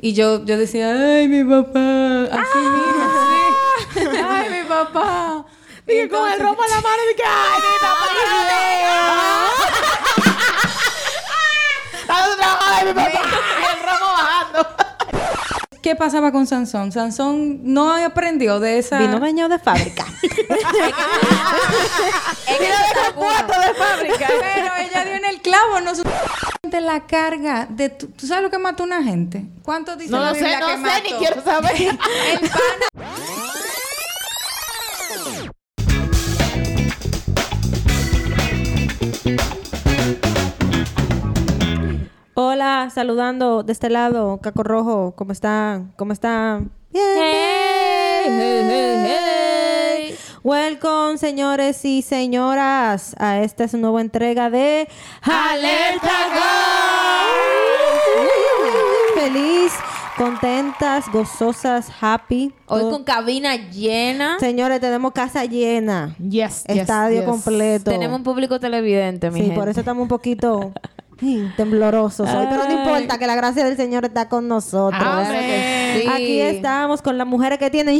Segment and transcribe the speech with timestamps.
[0.00, 2.22] Y yo, yo decía, ay, mi papá.
[2.30, 3.04] Así mismo,
[3.94, 4.00] sí.
[4.24, 5.44] Ay, mi papá.
[5.88, 8.06] Y con el romo en la mano y que ¡ay, mi papá!
[12.08, 13.12] ¡Ay, mi papá!
[13.72, 14.60] El romo bajando.
[15.82, 16.92] ¿Qué pasaba con Sansón?
[16.92, 18.98] Sansón no aprendió de esa...
[18.98, 20.04] Vino bañado de fábrica.
[22.46, 24.26] En el puesto de fábrica.
[24.28, 25.94] Pero ella dio en el clavo, no
[26.70, 29.44] de la carga de tu- ¿Tú sabes lo que mató una gente?
[29.62, 31.02] ¿Cuánto dice No la lo sé, no que sé, mató?
[31.04, 31.72] ni quiero saber.
[31.80, 33.08] El pana
[42.34, 45.14] Hola, saludando de este lado, Caco Rojo.
[45.16, 45.92] ¿Cómo están?
[45.96, 46.70] ¿Cómo están?
[46.90, 47.04] Bien.
[48.26, 49.08] bien.
[50.44, 54.88] Welcome, señores y señoras, a esta es una nueva entrega de
[55.22, 56.08] ¡Alerta
[59.14, 59.72] Feliz,
[60.16, 62.54] contentas, gozosas, happy.
[62.66, 64.38] Hoy con cabina llena.
[64.38, 66.14] Señores, tenemos casa llena.
[66.18, 67.28] Yes, yes, Estadio yes.
[67.28, 67.90] completo.
[67.90, 69.58] Tenemos un público televidente, mi Sí, gente.
[69.58, 70.72] por eso estamos un poquito
[71.22, 72.46] ay, temblorosos hoy.
[72.50, 75.02] Pero no importa, que la gracia del Señor está con nosotros.
[75.02, 76.00] Amén.
[76.02, 76.08] Sí.
[76.08, 77.98] Aquí estamos con las mujeres que tienen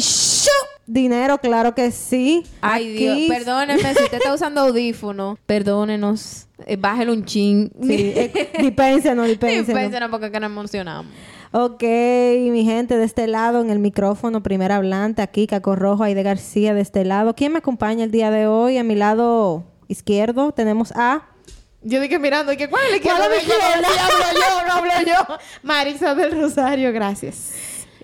[0.86, 2.44] dinero, claro que sí.
[2.60, 5.38] Ay, Aquí- Dios, perdónenme si usted está usando audífono.
[5.47, 6.47] Perdónenos.
[6.66, 7.70] Eh, bájelo un chin.
[7.83, 9.66] Sí, eh, dispénsenos, dispénsenos.
[9.66, 11.12] Dispénsenos porque que nos emocionamos.
[11.53, 16.22] Ok, mi gente, de este lado en el micrófono, primera hablante, aquí Caco Rojo, Aide
[16.22, 17.34] García de este lado.
[17.34, 18.77] ¿Quién me acompaña el día de hoy?
[18.77, 21.22] A mi lado izquierdo tenemos a...
[21.82, 23.36] Yo dije mirando, ¿y que cuál es el ¿Cuál Yo, hablo
[24.34, 25.36] yo, no hablo yo.
[25.62, 27.52] Marisa del Rosario, gracias.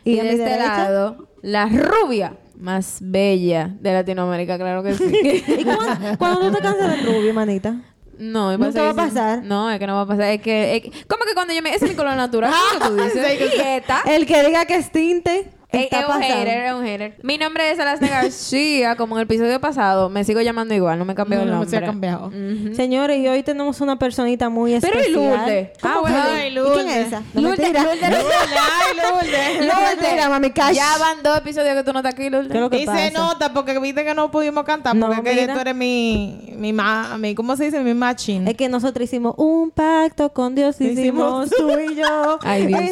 [0.04, 0.76] Y, de mi este derecha?
[0.90, 5.44] lado, la rubia más bella de Latinoamérica, claro que sí.
[5.58, 7.74] ¿Y cuándo, cuándo tú te cansas de rubio, manita?
[8.16, 9.42] No, Nunca va a pasar.
[9.42, 10.26] No, es que no va a pasar.
[10.30, 11.70] Es que, es que- ¿Cómo que cuando yo me...
[11.74, 12.52] Ese es mi color natural.
[12.78, 13.26] ¿Cómo que tú dices?
[13.32, 14.02] Sí, que- Quieta.
[14.06, 16.34] El que diga que es tinte, Es, está es un pasando.
[16.36, 17.14] hater, es un hater.
[17.22, 18.96] Mi nombre es Alasne García.
[18.96, 20.98] Como en el episodio pasado, me sigo llamando igual.
[20.98, 21.70] No me cambió No, el no nombre.
[21.70, 22.30] se ha cambiado.
[22.74, 25.10] Señores, y hoy tenemos una personita muy Pero especial.
[25.10, 25.68] y Lourdes.
[25.80, 26.22] ¿Cómo Ah, bueno.
[26.32, 26.74] Ay, ¿Y Lourdes.
[26.84, 27.22] quién es esa?
[27.34, 27.82] No Lourdes, mentira.
[27.82, 28.04] Lourdes.
[28.14, 29.68] Ay, Lourdes.
[29.74, 30.74] No mentira, mami Cash.
[30.76, 32.50] Ya van dos episodios que tú no estás aquí, Lourdes.
[32.50, 32.98] ¿Qué es lo que Y pasa?
[32.98, 35.54] se nota porque viste que no pudimos cantar No, porque es que mira.
[35.54, 37.80] tú eres mi, mi, ma, mi, ¿cómo se dice?
[37.80, 38.46] Mi matching.
[38.48, 42.38] Es que nosotros hicimos un pacto con Dios, hicimos Hicimos- tú y yo.
[42.42, 42.90] Ay, Dios mío.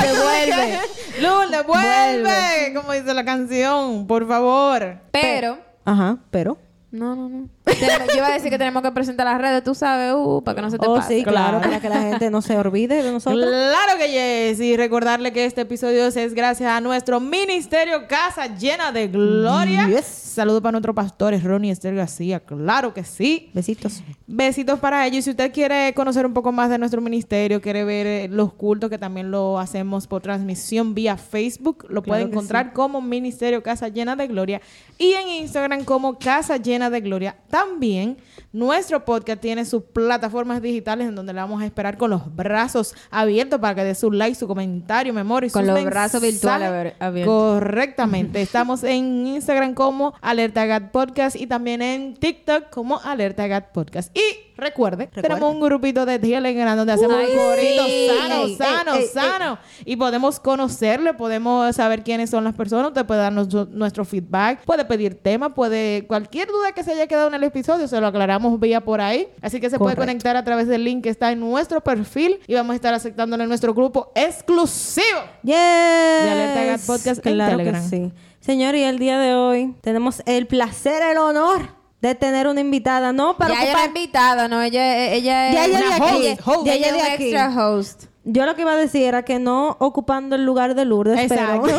[0.00, 0.78] Devuelve.
[1.20, 2.05] Lourdes, vuelve.
[2.74, 4.98] Como dice la canción, por favor.
[5.10, 5.58] Pero...
[5.84, 6.58] Ajá, pero.
[6.90, 7.48] No, no, no.
[7.66, 10.54] Tenemos- yo iba a decir que tenemos que presentar las redes, tú sabes, uh, para
[10.56, 11.16] que no se te Oh, pase.
[11.18, 11.60] sí, claro, Claro.
[11.62, 13.44] para que la gente no se olvide de nosotros.
[13.44, 14.60] Claro que yes.
[14.60, 19.88] Y recordarle que este episodio es gracias a nuestro ministerio Casa Llena de Gloria.
[19.88, 20.04] Yes.
[20.06, 22.40] Saludos para nuestros pastores Ronnie y Esther García.
[22.40, 23.50] Claro que sí.
[23.54, 24.02] Besitos.
[24.26, 25.18] Besitos para ellos.
[25.18, 28.52] Y si usted quiere conocer un poco más de nuestro ministerio, quiere ver eh, los
[28.52, 33.88] cultos que también lo hacemos por transmisión vía Facebook, lo puede encontrar como Ministerio Casa
[33.88, 34.60] Llena de Gloria
[34.98, 37.36] y en Instagram como Casa Llena de Gloria.
[37.56, 38.18] También
[38.52, 42.94] nuestro podcast tiene sus plataformas digitales en donde le vamos a esperar con los brazos
[43.10, 46.94] abiertos para que dé su like, su comentario, memoria y Con sus los brazos virtuales
[46.98, 47.34] abiertos.
[47.34, 48.42] Correctamente.
[48.46, 54.14] Estamos en Instagram como Alerta Gat Podcast y también en TikTok como Alerta Gat Podcast.
[54.14, 59.08] Y recuerde, tenemos un grupito de Telegram donde hacemos un corito sano, sano, ey, ey,
[59.08, 59.58] sano.
[59.84, 62.88] Y podemos conocerle, podemos saber quiénes son las personas.
[62.88, 67.28] Usted puede darnos nuestro feedback, puede pedir temas, puede cualquier duda que se haya quedado
[67.28, 69.28] en el episodio, se lo aclaramos vía por ahí.
[69.42, 72.54] Así que se puede conectar a través del link que está en nuestro perfil y
[72.54, 75.20] vamos a estar aceptándolo en nuestro grupo exclusivo.
[75.42, 75.54] Yes.
[75.56, 77.82] Alerta Gat Podcast en claro Telegram.
[77.82, 78.12] que sí.
[78.40, 83.12] Señor, y el día de hoy tenemos el placer, el honor de tener una invitada,
[83.12, 83.36] ¿no?
[83.36, 84.62] Para ya ella ocupar- era invitada, ¿no?
[84.62, 86.66] Ella, ella es Ya ella de una host, host.
[86.66, 87.22] ya ella ella de aquí.
[87.24, 88.04] extra host.
[88.28, 91.62] Yo lo que iba a decir era que no ocupando el lugar de Lourdes, Exacto.
[91.66, 91.78] pero...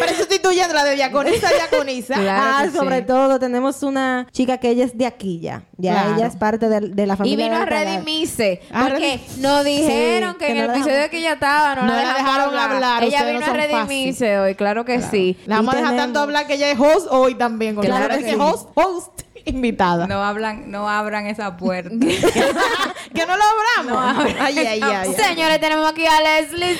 [0.00, 2.14] Pero sustituyendo la de diaconisa, diaconisa.
[2.14, 3.04] Claro ah, que sobre sí.
[3.06, 5.64] todo tenemos una chica que ella es de aquí ya.
[5.76, 6.14] Ya Claro.
[6.16, 7.44] ella es parte de, de la Y familia.
[7.44, 8.60] vino a de redimirse.
[8.72, 11.74] A Porque nos dijeron Sí, que, que en no el episodio dejamos- que ella estaba,
[11.76, 15.36] no, No la dejaron hablar, Ella ustedes vino no a redimirse hoy, claro que sí.
[15.46, 17.74] La vamos Y a dejar tenemos- tanto hablar que ella es host hoy también.
[17.74, 18.40] con Claro que Es sí.
[18.40, 20.06] host, host, invitada.
[20.06, 21.90] No hablan, no abran esa puerta.
[23.14, 24.26] que no lo abramos.
[24.40, 25.14] ay, ay, ay, ay.
[25.14, 26.78] Señores, tenemos aquí a Leslie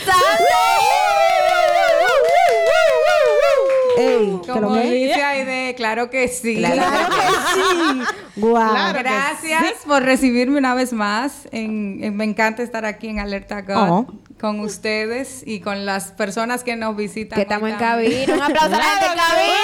[3.98, 6.56] Ey, que lo Como dice Aide, claro que sí.
[6.56, 7.20] Claro que
[7.54, 8.40] sí.
[8.40, 8.92] Claro.
[8.94, 11.46] que Gracias por recibirme una vez más.
[11.52, 14.06] En- en- me encanta estar aquí en Alerta God Oh.
[14.40, 17.36] con ustedes y con las personas que nos visitan.
[17.36, 18.34] Que estamos en cabina.
[18.34, 19.62] Un aplauso a la gente en cabina.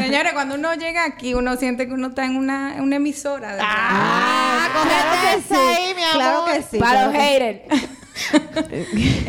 [0.00, 3.54] Señores, cuando uno llega aquí, uno siente que uno está en una, en una emisora.
[3.54, 6.14] de Ah, Claro que ahí, mi amor.
[6.14, 6.78] Claro que sí.
[6.78, 7.60] Para los haters.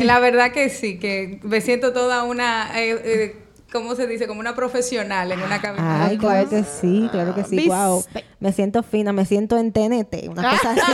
[0.00, 3.36] La verdad que sí, que me siento toda una, eh, eh,
[3.72, 4.26] ¿cómo se dice?
[4.26, 6.06] Como una profesional en una cabina.
[6.06, 7.66] Ay, claro que sí, claro que sí.
[7.68, 8.04] Wow.
[8.38, 10.92] Me siento fina, me siento en TNT, una cosa así.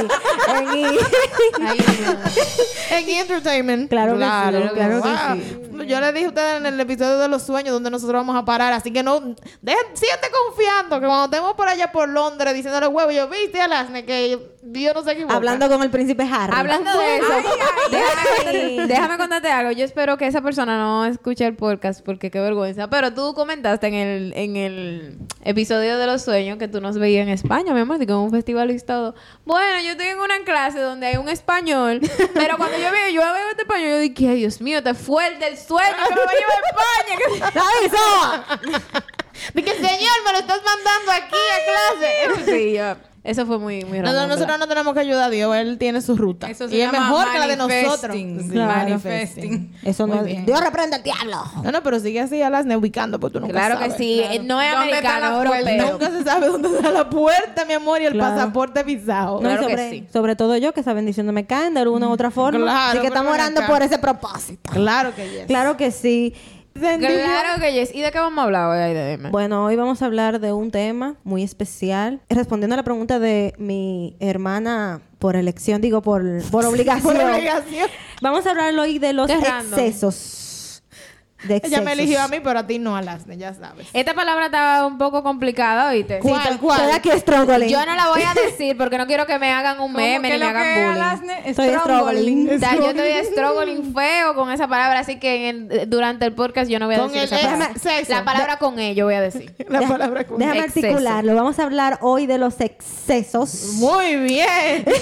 [0.57, 0.99] En i-
[2.91, 3.89] En entertainment.
[3.89, 5.83] Claro que sí, claro que Wow.
[5.85, 8.45] Yo le dije a ustedes en el episodio de los sueños donde nosotros vamos a
[8.45, 9.19] parar, así que no,
[9.63, 9.83] dejen,
[10.47, 14.39] confiando que cuando estemos por allá por Londres diciéndole huevo, yo viste a Lasne que
[14.63, 15.35] Dios no se equivoca.
[15.35, 16.53] Hablando con el príncipe Harry.
[16.55, 17.27] Hablando de eso,
[17.91, 19.73] déjame, déjame contarte algo.
[19.73, 22.89] Yo espero que esa persona no escuche el podcast porque qué vergüenza.
[22.89, 27.27] Pero tú comentaste en el, en el episodio de los sueños que tú nos veías
[27.27, 29.15] en España, mi amor, y con un festival y todo.
[29.45, 32.01] Bueno, yo estoy en una clase donde hay un español,
[32.35, 35.47] pero cuando yo veo, yo veo este español, yo dije, ay, Dios mío, te fuerte
[35.49, 37.51] el sueño que me va a llevar a España.
[39.55, 42.53] que- Dije, señor, me lo estás mandando aquí a clase.
[42.53, 44.13] Sí, yo- eso fue muy, muy raro.
[44.19, 46.51] no, nosotros no tenemos que ayudar a Dios, Él tiene su ruta.
[46.51, 48.17] Eso se y es mejor que la de nosotros.
[48.17, 48.51] manifesting.
[48.51, 49.75] Sí, Manifesting.
[49.83, 50.25] Eso no es.
[50.25, 50.47] bien.
[50.47, 51.37] Dios reprende al diablo.
[51.63, 54.35] No, no, pero sigue así a las ubicando porque tú nunca Claro que sí, Claro.
[54.35, 55.93] eh, no es ¿Dónde está americano, europeo.
[55.93, 58.35] Nunca se sabe dónde está la puerta, mi amor, y el Claro.
[58.35, 59.41] pasaporte visado.
[59.41, 60.07] No, y Claro que sobre, sí.
[60.13, 62.59] sobre todo yo, que esa bendición no me caen de alguna u otra forma.
[62.61, 64.71] Claro, Así que estamos orando por ese propósito.
[64.73, 65.47] Claro que yes.
[65.47, 66.35] Claro que sí.
[66.75, 67.95] Claro que yes.
[67.95, 68.79] ¿Y de qué vamos a hablar hoy?
[68.79, 69.31] Ay, dime.
[69.31, 72.21] Bueno, hoy vamos a hablar de un tema muy especial.
[72.29, 77.17] Respondiendo a la pregunta de mi hermana por elección, digo por, por obligación.
[77.17, 77.89] Por obligación.
[78.21, 79.79] Vamos a hablar hoy de los Qué random.
[81.45, 81.61] Excesos.
[81.63, 83.87] De Ella me eligió a mí, pero a ti no, a las ya sabes.
[83.93, 86.21] Esta palabra está un poco complicada, ¿oíste?
[86.23, 86.81] Sí, ¿Cuál, estoy- cuál?
[86.91, 87.69] Estoy aquí struggling.
[87.69, 90.31] Yo no la voy a decir porque no quiero que me hagan un ¿Cómo meme
[90.33, 91.01] ni me hagan que bullying.
[91.03, 91.43] Alasne?
[91.51, 92.51] Estoy struggling.
[92.55, 96.33] O sea, yo estoy struggling feo con esa palabra, así que en el- durante el
[96.35, 97.71] podcast yo no voy a Con decir el esa palabra.
[97.75, 98.13] exceso.
[98.13, 99.55] La palabra con ello voy a decir.
[99.69, 100.87] La Deja- palabra con Déjame Exceso.
[100.87, 101.35] articularlo.
[101.35, 103.73] Vamos a hablar hoy de los excesos.
[103.75, 104.85] Muy bien.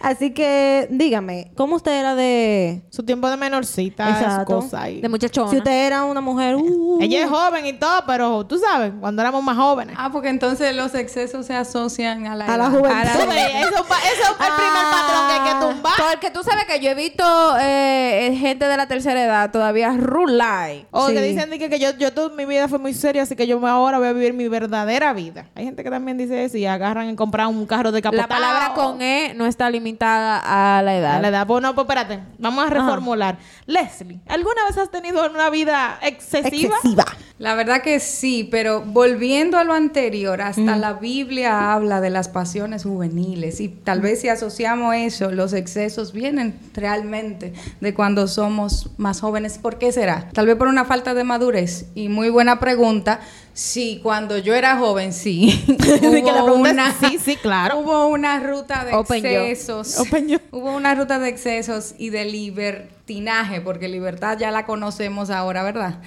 [0.00, 2.82] Así que dígame, ¿cómo usted era de...
[2.90, 4.56] Su tiempo de menorcita, Exacto.
[4.56, 5.00] cosas ahí.
[5.00, 5.50] De muchachona.
[5.50, 6.56] Si usted era una mujer...
[6.56, 9.96] uh, Ella es joven y todo, pero tú sabes, cuando éramos más jóvenes.
[9.98, 12.88] Ah, porque entonces los excesos se asocian a la, A la juventud.
[12.88, 15.92] Tú ves, eso, eso es el primer patrón que hay que tumbar.
[16.10, 17.24] Porque tú sabes que yo he visto
[17.60, 20.86] eh, gente de la tercera edad todavía rulay.
[20.90, 21.28] O que Sí.
[21.32, 23.64] dicen de que, que yo, yo toda mi vida fue muy seria, así que yo
[23.66, 25.46] ahora voy a vivir mi verdadera vida.
[25.54, 28.28] Hay gente que también dice eso y agarran en comprar un carro de capotado.
[28.28, 31.16] La palabra con E no está limitada a la edad.
[31.16, 31.46] A la edad.
[31.46, 32.20] Pues no, pues espérate.
[32.38, 33.38] Vamos a reformular.
[33.66, 36.76] Leslie, ¿alguna vez has tenido una vida excesiva?
[36.76, 37.04] excesiva.
[37.38, 42.28] La verdad que sí, pero volviendo a lo anterior, hasta la Biblia habla de las
[42.28, 48.90] pasiones juveniles y tal vez si asociamos eso, los excesos vienen realmente de cuando somos
[48.98, 49.58] más jóvenes.
[49.58, 50.28] ¿Por qué será?
[50.32, 51.86] Tal vez por una falta de madurez.
[51.94, 53.20] Y muy buena pregunta.
[53.54, 55.64] Sí, cuando yo era joven, sí.
[55.80, 57.78] que la Hubo una- sí, sí, claro.
[57.78, 59.28] Hubo una ruta de Open yo.
[59.44, 59.96] excesos.
[60.00, 60.38] Open yo.
[60.50, 66.00] Hubo una ruta de excesos y de libertinaje, porque libertad ya la conocemos ahora, ¿verdad?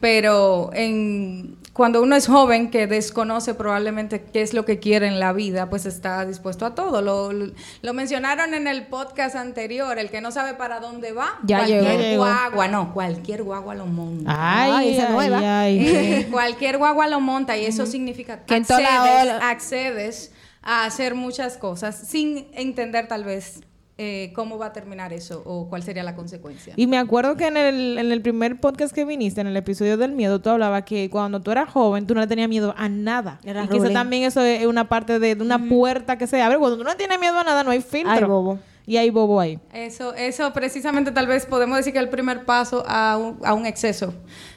[0.00, 5.18] Pero en, cuando uno es joven que desconoce probablemente qué es lo que quiere en
[5.18, 7.00] la vida, pues está dispuesto a todo.
[7.00, 11.60] Lo, lo mencionaron en el podcast anterior, el que no sabe para dónde va, Ya
[11.60, 12.24] cualquier llegó.
[12.24, 14.30] Guagua, no, cualquier guagua lo monta.
[14.30, 15.60] Ay, Ay, esa ay, nueva.
[15.62, 15.88] ay.
[15.88, 21.96] Eh, cualquier guagua lo monta y eso significa Que accedes, accedes a hacer muchas cosas
[21.96, 23.60] sin entender tal vez
[24.02, 26.72] eh, cómo va a terminar eso o cuál sería la consecuencia.
[26.74, 29.98] Y me acuerdo que en el, en el primer podcast que viniste, en el episodio
[29.98, 32.88] del miedo, tú hablabas que cuando tú eras joven, tú no le tenías miedo a
[32.88, 33.40] nada.
[33.44, 36.56] Era y quizá también eso es una parte de, de una puerta que se abre.
[36.56, 38.10] Cuando tú no tienes miedo a nada, no hay filtro.
[38.10, 38.58] Ay, bobo.
[38.86, 39.58] Y hay bobo ahí.
[39.74, 43.52] Eso, eso precisamente tal vez podemos decir que es el primer paso a un, a
[43.52, 44.14] un exceso.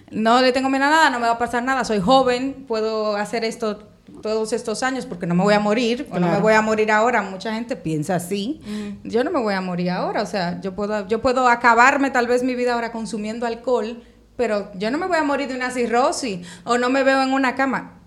[0.10, 3.18] No le tengo miedo a nada, no me va a pasar nada, soy joven, puedo
[3.18, 6.54] hacer esto todos estos años porque no me voy a morir o no me voy
[6.54, 7.22] a morir ahora.
[7.22, 8.60] Mucha gente piensa así.
[9.04, 12.28] Yo no me voy a morir ahora, o sea, yo puedo, yo puedo acabarme tal
[12.28, 14.04] vez mi vida ahora consumiendo alcohol,
[14.36, 17.34] pero yo no me voy a morir de una cirrosis o no me veo en
[17.34, 18.00] una cama.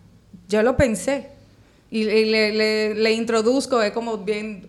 [0.48, 1.30] Yo lo pensé.
[1.90, 4.66] Y, y le, le- le introduzco, es como bien,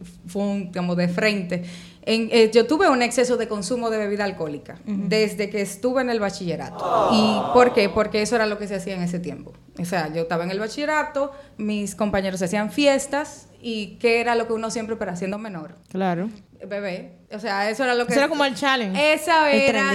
[0.75, 1.63] como de frente.
[2.07, 6.09] En- eh, yo tuve un exceso de consumo de bebida alcohólica desde que estuve en
[6.09, 7.09] el bachillerato.
[7.11, 7.89] ¿Y por qué?
[7.89, 9.51] Porque eso era lo que se hacía en ese tiempo.
[9.79, 14.47] O sea, yo estaba en el bachillerato, mis compañeros hacían fiestas y ¿qué era lo
[14.47, 15.75] que uno siempre, pero haciendo menor?
[15.89, 16.29] Claro.
[16.65, 17.11] Bebé.
[17.31, 18.13] O sea, eso era lo que...
[18.13, 19.13] Eso era como el challenge.
[19.13, 19.93] Esa El era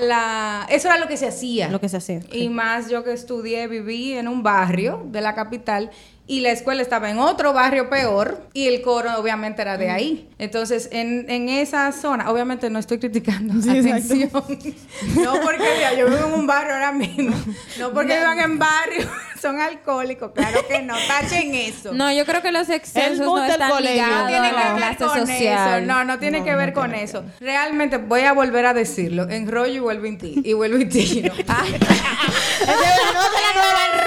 [0.00, 0.66] la...
[0.70, 1.68] Eso era lo que se hacía.
[1.70, 2.20] Lo que se hacía.
[2.32, 5.90] Y más yo que estudié, viví en un barrio de la capital
[6.28, 10.28] y la escuela estaba en otro barrio peor y el coro obviamente era de ahí.
[10.38, 14.30] Entonces, en, en esa zona, obviamente no estoy criticando, atención.
[15.16, 17.34] no porque mira, yo vivo en un barrio ahora mismo,
[17.78, 19.08] no porque vivan en barrio
[19.40, 20.32] son alcohólicos.
[20.32, 21.92] Claro que no, tachen eso.
[21.94, 23.94] No, yo creo que los excesos no están colegio.
[23.94, 25.78] ligados No tiene a que la ver clase con social.
[25.82, 25.86] eso.
[25.86, 27.24] No, no tiene que ver con eso.
[27.40, 29.28] Realmente voy a volver a decirlo.
[29.30, 31.32] Enrollo y vuelvo y ti- y vuelvo y tiro.
[31.46, 33.98] Ay, no se la nueva el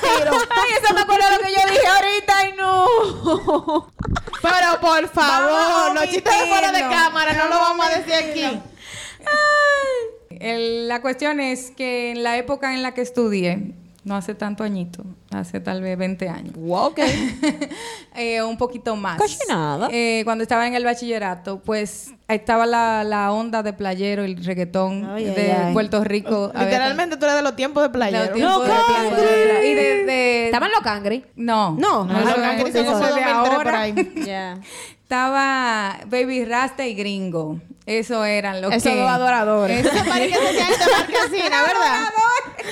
[0.00, 0.32] tiro.
[0.50, 2.36] Ay, eso me acuerdo lo que yo dije ahorita.
[2.38, 3.92] Ay, no.
[4.42, 8.60] Pero por favor, los chistes de fuera de cámara no lo vamos a decir aquí.
[10.40, 13.72] el- la cuestión es que en la época en la que estudié,
[14.06, 16.54] no hace tanto añito, hace tal vez 20 años.
[16.68, 17.00] Ok.
[18.18, 19.18] Eh, un poquito más.
[19.20, 19.88] Casi nada.
[19.92, 25.04] Eh, cuando estaba en el bachillerato, pues estaba la, la onda de playero, el reggaetón
[25.10, 25.54] Ay, de.
[25.74, 26.50] Puerto Rico.
[26.58, 28.32] Literalmente tú eres de los tiempos de Los playero.
[28.32, 29.64] tiempos de playero.
[29.66, 31.26] Y de, de- ¿Estaban los cangri?
[31.36, 31.72] No.
[31.78, 34.56] No, No, no, los no, cangris no, son no, como de 2003 por ahora.
[35.02, 37.60] Estaba Baby Rasta y Gringo.
[37.84, 38.98] Eso eran los Esos que...
[38.98, 39.84] dos adoradores.
[39.84, 42.00] Eso- party que se Marquesina, ¿verdad?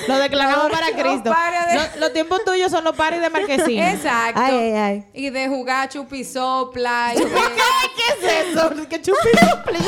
[0.09, 1.31] Lo declaramos para Cristo.
[1.31, 3.93] pares de- Los, tiempos tuyos son los paris de Marquesina.
[3.93, 4.41] Exacto.
[4.43, 5.05] Ay, ay, ay.
[5.15, 7.13] Y de jugar chupisopla.
[7.15, 8.71] y de- ¿Qué es eso?
[8.89, 9.01] ¿Qué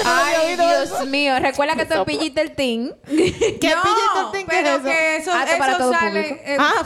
[0.05, 0.57] había Ay.
[0.57, 1.39] Dios mío.
[1.41, 2.93] Recuerda que tú pilliste el team.
[3.07, 4.85] ¿Qué no, pillito tin- pero es eso?
[4.85, 6.23] que eso, para eso todo sale...
[6.23, 6.41] público.
[6.45, 6.83] eh, Ah,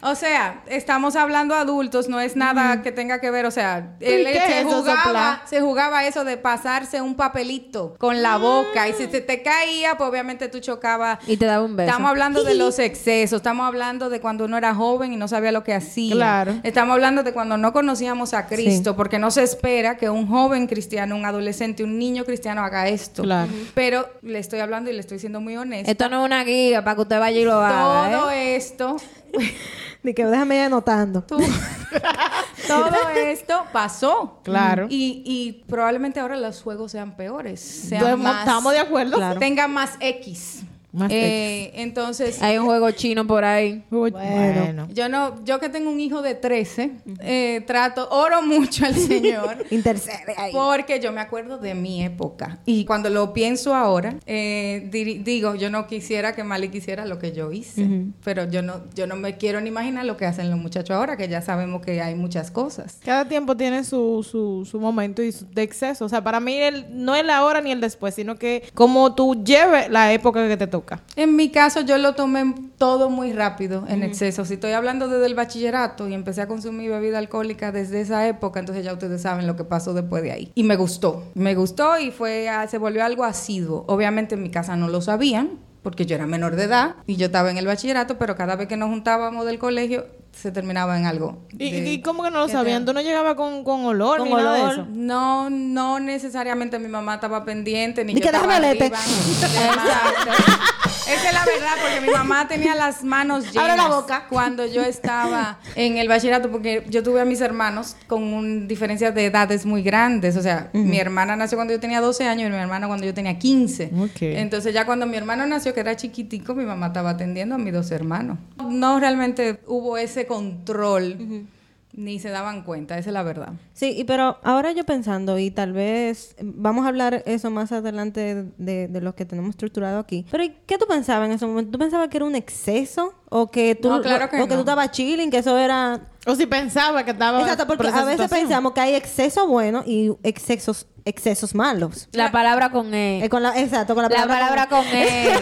[0.00, 4.20] O sea, estamos hablando adultos, no es nada que tenga que ver, o sea, él,
[4.20, 8.92] ¿Y qué se, jugaba, se jugaba eso de pasarse un papelito con la boca y
[8.92, 11.18] si se te caía, pues obviamente tú chocabas.
[11.26, 11.90] Y te daba un beso.
[11.90, 15.50] Estamos hablando de los excesos, estamos hablando de cuando uno era joven y no sabía
[15.50, 16.14] lo que hacía.
[16.14, 16.54] Claro.
[16.62, 20.68] Estamos hablando de cuando no conocíamos a Cristo, porque no se espera que un joven
[20.68, 23.22] cristiano, un adolescente, un niño cristiano haga esto.
[23.24, 23.50] Claro.
[23.74, 25.90] Pero le estoy hablando y le estoy siendo muy honesta.
[25.90, 28.18] Esto no es una guía para que usted vaya y lo haga.
[28.18, 28.56] Todo ¿eh?
[28.56, 28.96] esto
[30.02, 31.22] Ni que déjame ir anotando.
[31.22, 31.38] Tú-
[32.68, 34.40] todo esto pasó.
[34.44, 34.86] Claro.
[34.88, 37.60] Y, y probablemente ahora los juegos sean peores.
[37.60, 39.16] Sean Estamos- más, estamos de acuerdo.
[39.16, 39.40] Claro.
[39.40, 40.60] Tengan más X.
[40.90, 43.84] Más Eh, Entonces, Hay un juego chino por ahí.
[43.90, 44.18] Bueno.
[44.18, 44.88] bueno.
[44.92, 49.64] yo no, yo que tengo un hijo de 13, eh, trato, oro mucho al Señor.
[49.70, 50.50] Intercede ahí.
[50.52, 52.58] Porque yo me acuerdo de mi época.
[52.64, 54.88] Y cuando lo pienso ahora, eh,
[55.24, 57.86] digo, yo no quisiera que Mali quisiera lo que yo hice.
[58.24, 61.18] Pero yo no, yo no me quiero ni imaginar lo que hacen los muchachos ahora,
[61.18, 62.98] que ya sabemos que hay muchas cosas.
[63.04, 66.06] Cada tiempo tiene su, su, su momento y su- de exceso.
[66.06, 69.14] O sea, para mí el, no es la hora ni el después, sino que como
[69.14, 70.77] tú lleves la época que te toca.
[71.16, 74.44] En mi caso, yo lo tomé todo muy rápido, en exceso.
[74.44, 78.60] Si estoy hablando desde el bachillerato y empecé a consumir bebida alcohólica desde esa época,
[78.60, 80.52] entonces ya ustedes saben lo que pasó después de ahí.
[80.54, 83.84] Y me gustó, me gustó y fue, a- se volvió algo asiduo.
[83.88, 85.50] Obviamente en mi casa no lo sabían,
[85.82, 88.68] porque yo era menor de edad y yo estaba en el bachillerato, pero cada vez
[88.68, 90.06] que nos juntábamos del colegio,
[90.40, 91.38] se terminaba en algo.
[91.58, 92.84] ¿Y, de- y cómo que no lo ¿qué sabían?
[92.84, 94.72] ¿Tú no llegabas con, con olor Con ni nada de olor.
[94.72, 94.86] eso?
[94.92, 98.86] No, no necesariamente mi mamá estaba pendiente, ni Ni yo que estaba arriba.
[98.86, 100.30] Exacto.
[101.08, 104.26] Esa es la verdad, porque mi mamá tenía las manos llenas Abre la boca.
[104.28, 109.10] cuando yo estaba en el bachillerato, porque yo tuve a mis hermanos con un diferencia
[109.10, 110.36] de edades muy grandes.
[110.36, 113.14] O sea, mi hermana nació cuando yo tenía 12 años y mi hermana cuando yo
[113.14, 113.90] tenía 15.
[113.98, 114.16] Ok.
[114.20, 117.72] Entonces ya cuando mi hermano nació, que era chiquitico, mi mamá estaba atendiendo a mis
[117.72, 118.36] dos hermanos.
[118.68, 121.46] No realmente hubo ese control,
[121.94, 123.54] ni se daban cuenta, esa es la verdad.
[123.72, 128.44] Sí, y pero ahora yo pensando, y tal vez vamos a hablar eso más adelante
[128.58, 130.24] de, de lo que tenemos estructurado aquí.
[130.30, 131.72] Pero ¿y ¿qué tú pensabas en ese momento?
[131.72, 133.14] ¿Tú pensabas que era un exceso?
[133.30, 136.00] ¿O que tú, No, claro o- que o que tú estabas chilling, que eso era...
[136.26, 137.40] O si pensaba que estaba...
[137.40, 138.46] Exacto, porque por esa a veces situación.
[138.48, 142.08] pensamos que hay exceso bueno y excesos, excesos malos.
[142.12, 143.24] La palabra con E.
[143.24, 145.32] Eh, con la, exacto, con la La palabra con E.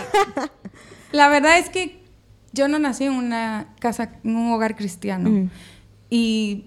[1.12, 2.05] La verdad es que
[2.56, 5.28] yo no nací en una casa, en un hogar cristiano.
[6.10, 6.64] Y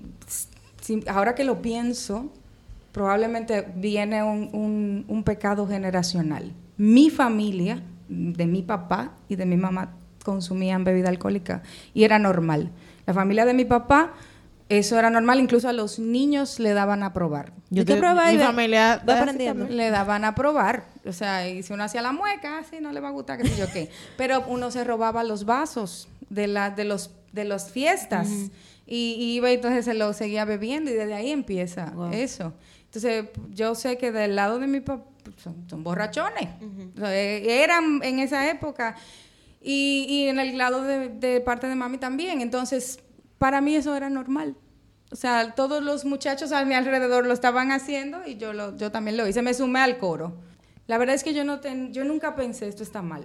[0.82, 2.32] si- ahora que lo pienso,
[2.92, 6.54] probablemente viene un, un- un pecado generacional.
[6.78, 9.94] Mi familia, de mi papá y de mi mamá,
[10.24, 11.62] consumían bebida alcohólica
[11.94, 12.72] y era normal.
[13.06, 14.14] La familia de mi papá,
[14.70, 17.54] eso era normal, incluso a los niños le daban a probar.
[17.72, 19.02] Yo te probé y mi familia...
[19.08, 19.68] va aprendiendo.
[19.68, 20.86] Le daban a probar.
[21.06, 23.48] O sea, y si uno hacía la mueca, así no le va a gustar, qué
[23.48, 23.90] sé yo qué.
[24.18, 28.30] Pero uno se robaba los vasos de, la, de, los, de las fiestas.
[28.86, 32.12] y, y iba y entonces se lo seguía bebiendo y desde ahí empieza Wow.
[32.14, 32.54] eso.
[32.86, 35.06] Entonces, yo sé que del lado de mi papá
[35.38, 36.48] son, son borrachones.
[36.96, 38.96] O sea, eh, eran en esa época.
[39.62, 42.42] Y, y en el lado de, de parte de mami también.
[42.42, 43.00] Entonces,
[43.40, 44.56] para mí eso era normal.
[45.12, 48.92] O sea, todos los muchachos a mi alrededor lo estaban haciendo y yo, lo, yo
[48.92, 49.42] también lo hice.
[49.42, 50.36] Me sumé al coro.
[50.86, 53.24] La verdad es que yo, no ten- yo nunca pensé esto está mal.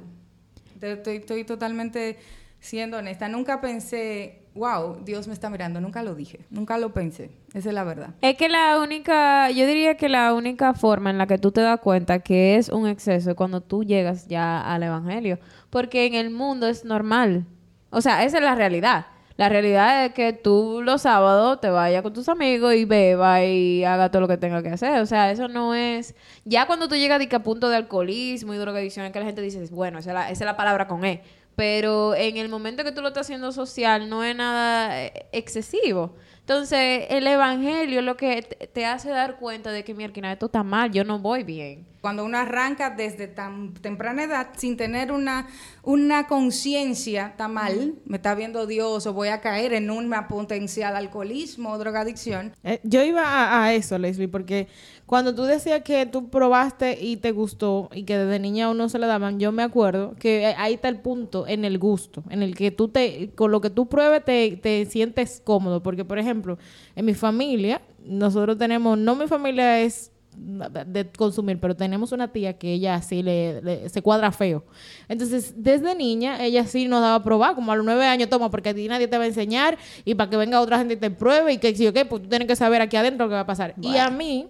[0.81, 2.19] Estoy, estoy totalmente
[2.61, 3.29] siendo honesta.
[3.29, 5.81] Nunca pensé, wow, Dios me está mirando.
[5.81, 6.41] Nunca lo dije.
[6.51, 7.31] Nunca lo pensé.
[7.53, 8.11] Esa es la verdad.
[8.23, 11.61] Es que la única, yo diría que la única forma en la que tú te
[11.61, 15.39] das cuenta que es un exceso es cuando tú llegas ya al evangelio,
[15.71, 17.45] porque en el mundo es normal.
[17.91, 19.07] O sea, esa es la realidad.
[19.37, 23.85] La realidad es que tú los sábados te vayas con tus amigos y beba y
[23.85, 25.01] haga todo lo que tenga que hacer.
[25.01, 26.15] O sea, eso no es...
[26.45, 29.65] Ya cuando tú llegas a punto de alcoholismo y drogadicción, es que la gente dice,
[29.73, 31.23] bueno, esa es la, palabra con E.
[31.57, 36.15] Pero en el momento que tú lo estás haciendo social, no es nada eh, excesivo.
[36.41, 40.47] Entonces, el evangelio es lo que te- te hace dar cuenta de que, mira, esto
[40.47, 41.87] está mal, yo no voy bien.
[42.05, 45.47] Cuando uno arranca desde tan temprana edad sin tener una,
[45.83, 50.97] una conciencia, está mal, me está viendo Dios o voy a caer en un potencial
[50.97, 52.53] alcoholismo o drogadicción.
[52.63, 54.69] Eh, yo iba a, a eso, Leslie, porque
[55.07, 58.91] cuando tú decías que tú probaste y te gustó y que desde niña a uno
[58.91, 62.23] se le daban, yo me acuerdo que eh, ahí está el punto en el gusto,
[62.29, 66.05] en el que tú te, con lo que tú pruebes te, te sientes cómodo, porque
[66.05, 66.59] por ejemplo,
[66.97, 72.59] en mi familia, nosotros tenemos, no mi familia es de consumir, pero tenemos una tía
[72.59, 74.65] que ella sí le, le- se cuadra feo.
[75.09, 78.51] Entonces, desde niña, ella sí nos daba a probar, como a los nueve años, toma,
[78.51, 80.97] porque a ti nadie te va a enseñar y para que venga otra gente y
[80.97, 83.35] te pruebe y que si o qué, pues tú tienes que saber aquí adentro qué
[83.35, 83.75] va a pasar.
[83.81, 84.49] Y a mí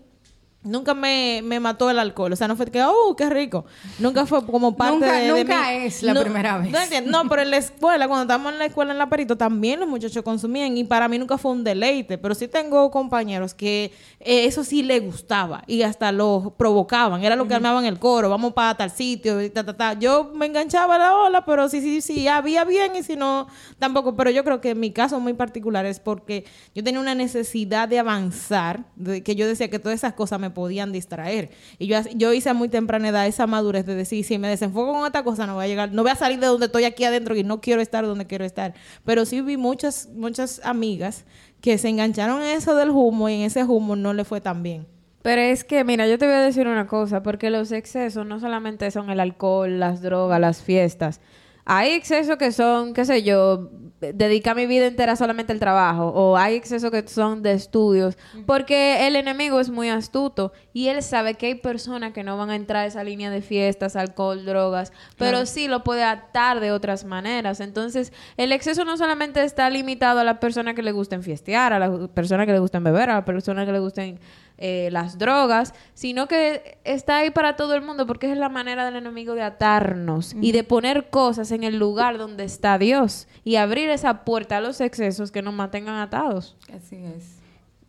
[0.64, 3.64] nunca me, me mató el alcohol, o sea, no fue que, oh, qué rico.
[3.98, 5.76] Nunca fue como parte Nunca- de, de nunca mí.
[5.84, 6.70] es la primera vez.
[6.72, 7.10] No, entiendo.
[7.10, 9.88] No, pero en la escuela, cuando estábamos en la escuela en la Perito, también los
[9.88, 14.46] muchachos consumían y para mí nunca fue un deleite, pero sí tengo compañeros que eh,
[14.46, 18.52] eso sí les gustaba y hasta lo provocaban, era lo que armaban el coro, vamos
[18.54, 19.92] para tal sitio, y ta, ta, ta.
[19.94, 23.46] Yo me enganchaba a la ola, pero sí, sí, sí, había bien y si no,
[23.78, 26.44] tampoco, pero yo creo que en mi caso muy particular es porque
[26.74, 30.50] yo tenía una necesidad de avanzar, de que yo decía que todas esas cosas me
[30.54, 31.50] podían distraer.
[31.78, 34.92] Y yo, yo hice a muy temprana edad esa madurez de decir, si me desenfoco
[34.92, 37.04] con esta cosa, no voy a llegar, no voy a salir de donde estoy aquí
[37.04, 38.74] adentro y no quiero estar donde quiero estar.
[39.04, 41.26] Pero sí vi muchas, muchas amigas
[41.60, 44.62] que se engancharon en eso del humo y en ese humo no le fue tan
[44.62, 44.86] bien.
[45.22, 48.40] Pero es que, mira, yo te voy a decir una cosa, porque los excesos no
[48.40, 51.22] solamente son el alcohol, las drogas, las fiestas.
[51.64, 53.70] Hay excesos que son, qué sé yo,
[54.12, 59.06] dedicar mi vida entera solamente al trabajo, o hay excesos que son de estudios, porque
[59.06, 62.56] el enemigo es muy astuto y él sabe que hay personas que no van a
[62.56, 67.04] entrar a esa línea de fiestas, alcohol, drogas, pero sí lo puede atar de otras
[67.04, 67.60] maneras.
[67.60, 71.78] Entonces, el exceso no solamente está limitado a la persona que le gusten fiestear, a
[71.78, 74.18] la persona que le gusten beber, a la persona que le gusten
[74.56, 78.84] eh, las drogas, sino que está ahí para todo el mundo porque es la manera
[78.84, 83.56] del enemigo de atarnos y de poner cosas en el lugar donde está Dios y
[83.56, 86.56] abrir esa puerta a los excesos que nos mantengan atados.
[86.72, 87.38] Así es.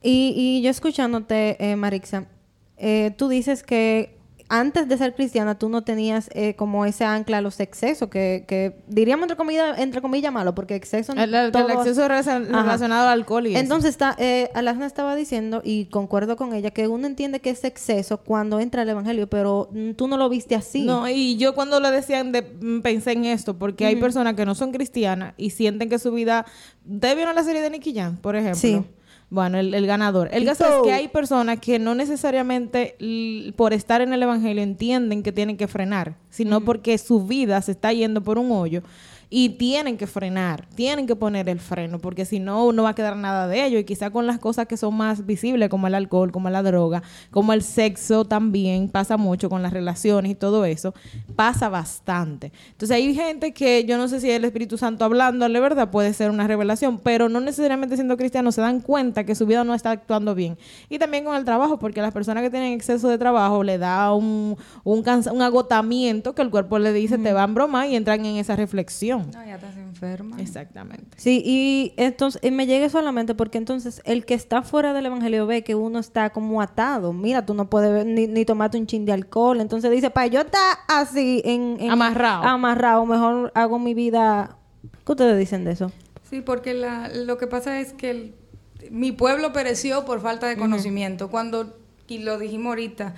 [0.02, 2.26] Y, y yo escuchándote, eh, Marixa,
[2.78, 4.15] eh, tú dices que
[4.48, 8.46] antes de ser cristiana tú no tenías eh, como ese ancla a los excesos, que,
[8.48, 11.14] que diríamos entre comillas, entre comillas malo, porque exceso...
[11.14, 13.56] El, el- el todo- exceso relacionado al alcohol y.
[13.56, 17.64] Entonces, está, eh, Alasna estaba diciendo, y concuerdo con ella, que uno entiende que es
[17.64, 20.84] exceso cuando entra el evangelio, pero tú no lo viste así.
[20.86, 24.46] No, y yo cuando le decían, de, mm, pensé en esto, porque hay personas que
[24.46, 26.46] no son cristianas y sienten que su vida...
[26.88, 28.60] ¿Ustedes vieron la serie de Nicky Jam, por ejemplo?
[28.60, 28.80] Sí.
[29.36, 30.30] Bueno, el, el ganador.
[30.32, 32.96] El caso es que hay personas que no necesariamente
[33.58, 37.74] por estar en el evangelio entienden que tienen que frenar, sino porque su vida se
[37.74, 38.82] está yendo por un hoyo
[39.30, 42.96] y tienen que frenar, tienen que poner el freno, porque si no, no va a
[42.96, 43.80] quedar nada de ello.
[43.80, 47.04] Y quizá con las cosas que son más visibles, como el alcohol, como la droga,
[47.32, 50.94] como el sexo también, pasa mucho con las relaciones y todo eso,
[51.36, 52.52] pasa bastante.
[52.72, 55.90] Entonces hay gente que yo no sé si el Espíritu Santo hablándole, ¿verdad?
[55.90, 59.64] Puede ser una revelación, pero no necesariamente siendo cristianos se dan cuenta que su vida
[59.64, 60.58] no está actuando bien.
[60.90, 64.14] Y también con el trabajo, porque las personas que tienen exceso de trabajo le da
[64.14, 68.38] un, un, agotamiento que el cuerpo le dice te va a bromar y entran en
[68.38, 69.15] esa reflexión.
[69.20, 70.38] No, ya estás enferma.
[70.40, 71.18] Exactamente.
[71.18, 75.46] Sí, y entonces y me llegue solamente porque entonces el que está fuera del evangelio
[75.48, 77.14] ve que uno está como atado.
[77.14, 79.62] Mira, tú no puedes ver ni, ni tomarte un chin de alcohol.
[79.62, 82.44] Entonces dice, para yo estar así en, en- Amarrado.
[82.44, 84.58] Amarrado, mejor hago mi vida.
[85.06, 85.92] ¿Qué ustedes dicen de eso?
[86.30, 88.36] Sí, porque la- lo que pasa es que el-
[88.92, 91.30] mi pueblo pereció por falta de conocimiento.
[91.30, 93.16] Cuando, y lo dijimos ahorita,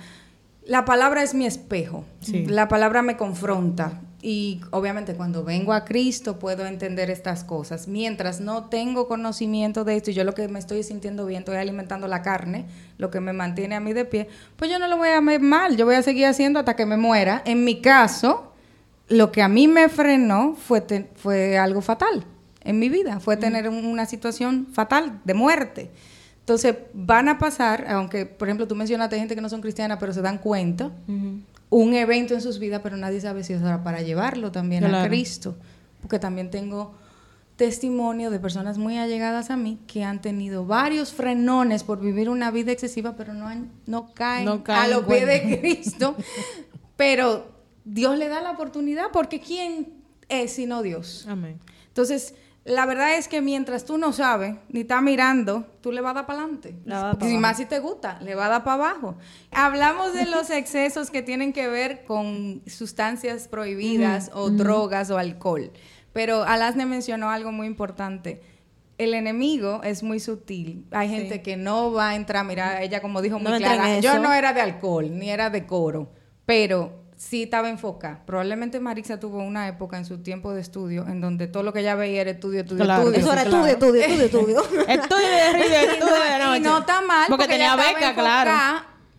[0.66, 2.04] la palabra es mi espejo.
[2.20, 2.44] Sí.
[2.46, 4.00] La palabra me confronta.
[4.20, 7.86] Y obviamente cuando vengo a Cristo puedo entender estas cosas.
[7.86, 11.56] Mientras no tengo conocimiento de esto y yo lo que me estoy sintiendo bien, estoy
[11.56, 12.66] alimentando la carne,
[12.98, 15.40] lo que me mantiene a mí de pie, pues yo no lo voy a ver
[15.40, 15.76] mal.
[15.76, 17.42] Yo voy a seguir haciendo hasta que me muera.
[17.44, 18.52] En mi caso,
[19.08, 22.24] lo que a mí me frenó fue, fue algo fatal
[22.64, 25.90] en mi vida, fue tener un- una situación fatal de muerte.
[26.40, 30.12] Entonces, van a pasar, aunque, por ejemplo, tú mencionaste gente que no son cristianas, pero
[30.14, 30.90] se dan cuenta,
[31.70, 35.06] un evento en sus vidas, pero nadie sabe si es para llevarlo también a.
[35.06, 35.56] Cristo.
[36.00, 36.94] Porque también tengo
[37.56, 42.50] testimonio de personas muy allegadas a mí que han tenido varios frenones por vivir una
[42.52, 45.58] vida excesiva, pero no, han- no caen, No caen a los pies de.
[45.60, 46.14] Cristo.
[46.96, 47.48] pero
[47.84, 49.88] Dios le da la oportunidad porque ¿quién
[50.28, 51.26] es sino Dios?
[51.28, 51.58] Amén.
[51.88, 52.34] Entonces,
[52.68, 56.14] la verdad es que mientras tú no sabes, ni estás mirando, tú le vas a
[56.14, 56.74] dar para adelante.
[56.84, 59.16] Vas a si más si te gusta, le va a dar para abajo.
[59.50, 65.72] Hablamos de los excesos que tienen que ver con sustancias prohibidas o drogas o alcohol.
[66.12, 68.42] Pero Alasne mencionó algo muy importante.
[68.98, 70.84] El enemigo es muy sutil.
[70.90, 74.34] Hay gente que no va a entrar, mira, ella como dijo muy clara, yo no
[74.34, 76.12] era de alcohol, ni era de coro,
[76.44, 78.22] pero sí estaba enfocada.
[78.24, 81.80] Probablemente Marisa tuvo una época en su tiempo de estudio en donde todo lo que
[81.80, 83.02] ella veía era estudio, estudio, Claro.
[83.02, 83.18] estudio.
[83.20, 83.66] Eso era claro.
[83.66, 84.88] estudio, estudio, estudio, estudio.
[84.88, 86.56] Estudio de arriba, Y estudio de no, noche.
[86.58, 88.50] y no está mal Porque, porque, tenía ella beca, claro.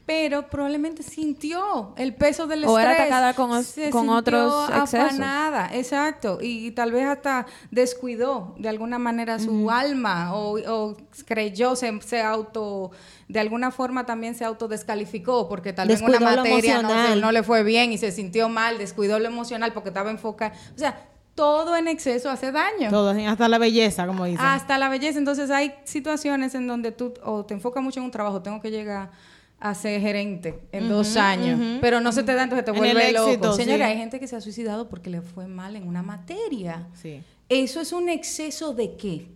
[0.09, 3.11] Pero probablemente sintió el peso del O era estrés.
[3.11, 4.95] atacada con Se con otros excesos.
[4.95, 6.39] afanada, exacto.
[6.41, 12.23] Y, tal vez hasta descuidó de alguna manera su alma o, o creyó, se, se
[12.23, 12.89] auto,
[13.27, 17.43] de alguna forma también se autodescalificó porque tal vez en una materia no, no le
[17.43, 20.55] fue bien y se sintió mal, descuidó lo emocional porque estaba enfocada.
[20.75, 22.89] O sea, todo en exceso hace daño.
[22.89, 24.43] Todo, hasta la belleza, como dicen.
[24.43, 25.19] Hasta la belleza.
[25.19, 28.71] Entonces hay situaciones en donde tú o te enfocas mucho en un trabajo, tengo que
[28.71, 29.11] llegar
[29.59, 33.09] a ser gerente en dos años, pero no se te da, entonces te En vuelve
[33.09, 33.27] el loco.
[33.29, 33.91] éxito, Señora, sí.
[33.91, 36.87] hay gente que se ha suicidado porque le fue mal en una materia.
[36.93, 37.21] Sí.
[37.49, 39.27] ¿Eso es un exceso de qué?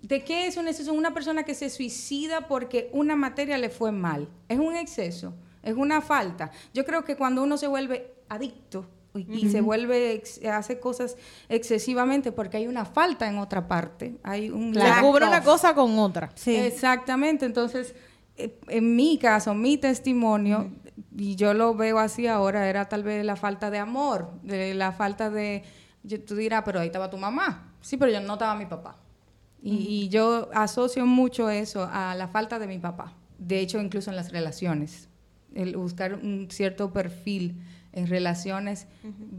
[0.00, 0.92] ¿De qué es un exceso?
[0.92, 4.28] Una persona que se suicida porque una materia le fue mal.
[4.48, 6.50] Es un exceso, es una falta.
[6.74, 11.16] Yo creo que cuando uno se vuelve adicto y, y se vuelve, hace cosas
[11.48, 14.14] excesivamente porque hay una falta en otra parte.
[14.22, 16.30] Hay un Se lack cubre una cosa con otra.
[16.34, 16.56] Sí.
[16.56, 17.44] Exactamente.
[17.46, 17.94] Entonces,
[18.68, 20.70] en mi caso, mi testimonio,
[21.16, 24.92] y yo lo veo así ahora, era tal vez la falta de amor, de la
[24.92, 25.62] falta de,
[26.02, 27.72] yo- tú dirás, pero ahí estaba tu mamá.
[27.80, 28.96] Sí, pero yo no estaba mi papá.
[29.62, 33.12] Y, y yo asocio mucho eso a la falta de mi papá.
[33.38, 35.08] De hecho, incluso en las relaciones.
[35.54, 37.60] El buscar un cierto perfil
[37.92, 38.86] en relaciones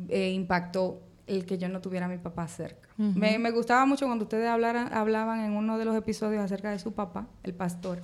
[0.10, 2.88] eh, impactó el que yo no tuviera a mi papá cerca.
[2.98, 6.80] me, me gustaba mucho cuando ustedes hablaran, hablaban en uno de los episodios acerca de
[6.80, 8.00] su papá, el pastor.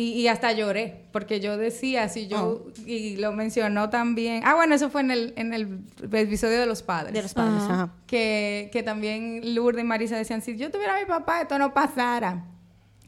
[0.00, 4.76] Y, y hasta lloré, porque yo decía, si yo, y lo mencionó también, ah, bueno,
[4.76, 5.80] eso fue en el, en el
[6.12, 7.92] episodio de los padres De los padres, ajá.
[8.06, 11.74] que, que también Lourdes y Marisa decían, si yo tuviera a mi papá, esto no
[11.74, 12.44] pasara.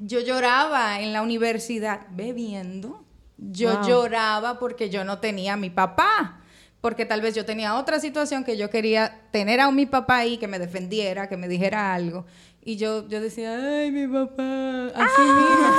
[0.01, 3.05] Yo lloraba en la universidad bebiendo.
[3.39, 3.87] Yo Wow.
[3.89, 6.39] lloraba porque yo no tenía a mi papá.
[6.81, 10.39] Porque tal vez yo tenía otra situación que yo quería tener a mi papá ahí,
[10.39, 12.25] que me defendiera, que me dijera algo.
[12.63, 14.93] Y yo, yo decía, ay, mi papá.
[14.95, 15.75] Así mismo,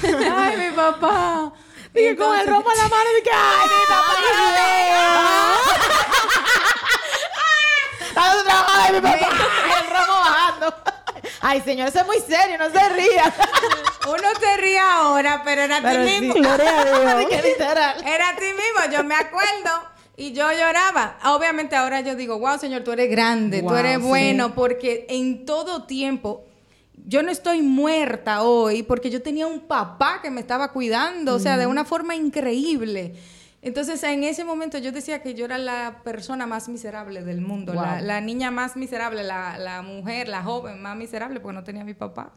[0.00, 0.06] sí.
[0.36, 1.52] Ay, mi papá.
[1.94, 4.14] Y con el romo en la mano y que ¡ay, mi papá!
[8.14, 9.28] ¡Dando trabajo de mi papá!
[9.80, 10.74] El romo bajando.
[11.40, 13.32] Ay, señor, eso es muy serio, no se ría.
[14.08, 16.20] Uno se ríe ahora, pero era a ti Pero sí.
[16.20, 16.54] mismo.
[18.04, 19.93] Era a ti mismo, yo me acuerdo.
[20.16, 21.18] Y yo lloraba.
[21.26, 24.02] Obviamente ahora yo digo, wow, Señor, tú eres grande, tú eres sí.
[24.06, 26.44] bueno, porque en todo tiempo,
[27.06, 31.38] yo no estoy muerta hoy porque yo tenía un papá que me estaba cuidando, o
[31.40, 33.14] sea, de una forma increíble.
[33.60, 37.72] Entonces, en ese momento yo decía que yo era la persona más miserable del mundo,
[37.72, 37.82] Wow.
[37.82, 41.82] la, la niña más miserable, la, la mujer, la joven más miserable, porque no tenía
[41.82, 42.34] a mi papá.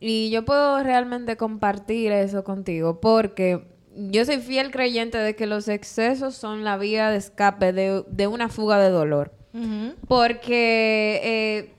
[0.00, 5.68] Y yo puedo realmente compartir eso contigo porque yo soy fiel creyente de que los
[5.68, 9.32] excesos son la vía de escape de, de una fuga de dolor.
[10.08, 11.74] Porque eh,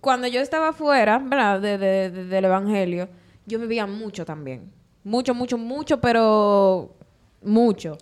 [0.00, 1.60] cuando yo estaba fuera, ¿verdad?
[1.60, 3.08] De- de- de- del Evangelio,
[3.46, 4.70] yo bebía mucho también.
[5.04, 6.94] Mucho, mucho, mucho, pero
[7.42, 7.96] mucho.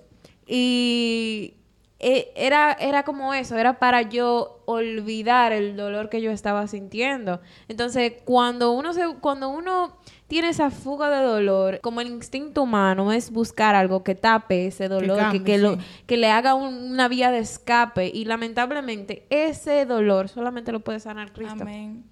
[0.46, 1.54] Y
[1.98, 7.40] eh, era, era como eso, era para yo olvidar el dolor que yo estaba sintiendo.
[7.68, 9.96] Entonces, cuando uno se, cuando uno
[10.34, 14.88] tiene esa fuga de dolor, como el instinto humano es buscar algo que tape ese
[14.88, 16.02] dolor, que, cambie, que sí.
[16.08, 18.08] que le haga un- una vía de escape.
[18.12, 21.62] Y lamentablemente, ese dolor solamente lo puede sanar Cristo.
[21.62, 22.02] Amén.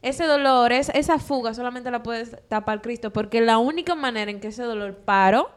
[0.00, 4.38] Ese dolor, es, esa fuga solamente la puede tapar Cristo, porque la única manera en
[4.38, 5.50] que ese dolor paró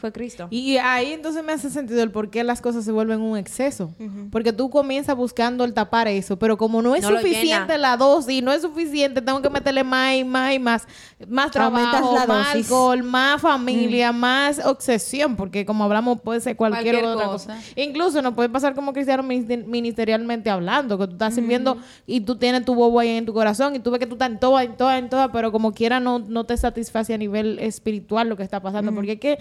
[0.00, 0.48] fue Cristo.
[0.50, 3.92] Y ahí entonces me hace sentido el por qué las cosas se vuelven un exceso.
[4.32, 8.42] Porque tú comienzas buscando el tapar eso, pero como no es No suficiente la dosis,
[8.42, 10.86] no es suficiente, tengo que meterle más y más y más,
[11.28, 12.66] más trabajo, la más dosis.
[12.66, 17.54] alcohol, más familia, más obsesión, porque como hablamos puede ser cualquier, Cualquier otra cosa.
[17.56, 17.70] cosa.
[17.76, 22.36] Incluso nos puede pasar como cristiano minister- ministerialmente hablando, que tú estás sirviendo y tú
[22.36, 24.62] tienes tu bobo ahí en tu corazón y tú ves que tú estás en toda,
[24.64, 28.36] en toda, en toda, pero como quiera no, no te satisface a nivel espiritual lo
[28.36, 29.38] que está pasando, porque es que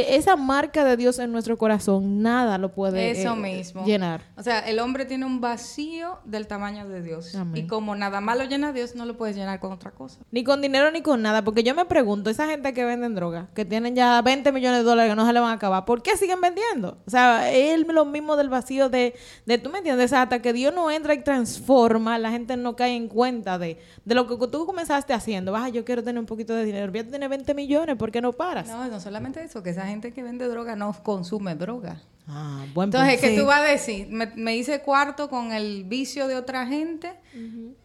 [0.00, 3.84] e- esa marca de Dios en nuestro corazón, nada lo puede Eso eh, mismo.
[3.84, 4.22] llenar.
[4.36, 7.34] O sea, el hombre tiene un vacío del tamaño de Dios.
[7.34, 7.64] Amén.
[7.64, 10.20] Y como nada más lo llena Dios, no lo puedes llenar con otra cosa.
[10.30, 13.48] Ni con dinero ni con nada, porque yo me pregunto, esa gente que venden droga,
[13.54, 16.02] que tienen ya 20 millones de dólares que no se le van a acabar, ¿por
[16.02, 16.98] qué siguen vendiendo?
[17.06, 19.14] O sea, es lo mismo del vacío de,
[19.46, 22.94] de tú me entiendes, hasta que Dios no entra y transforma, la gente no cae
[22.96, 25.52] en cuenta de, de lo que tú comenzaste haciendo.
[25.52, 28.20] Baja, yo quiero tener un poquito de dinero, voy a tener 20 millones, ¿por qué
[28.20, 28.68] no paras?
[28.68, 32.02] No, no solamente eso, que esa gente que vende droga no consume droga.
[32.28, 33.20] Ah, buen Entonces.
[33.20, 34.08] ¿qué tú vas a decir?
[34.10, 37.12] Me, me hice cuarto con el vicio de otra gente,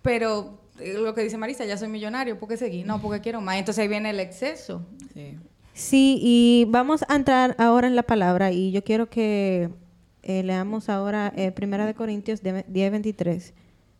[0.01, 2.85] pero eh, lo que dice Marisa, ya soy millonario, ¿por qué seguir?
[2.85, 3.57] No, porque quiero más.
[3.57, 4.85] Entonces ahí viene el exceso.
[5.13, 5.37] Sí.
[5.73, 9.69] Sí, y vamos a entrar ahora en la palabra y yo quiero que
[10.23, 13.53] eh, leamos ahora eh, Primera de Corintios de- 10, 23.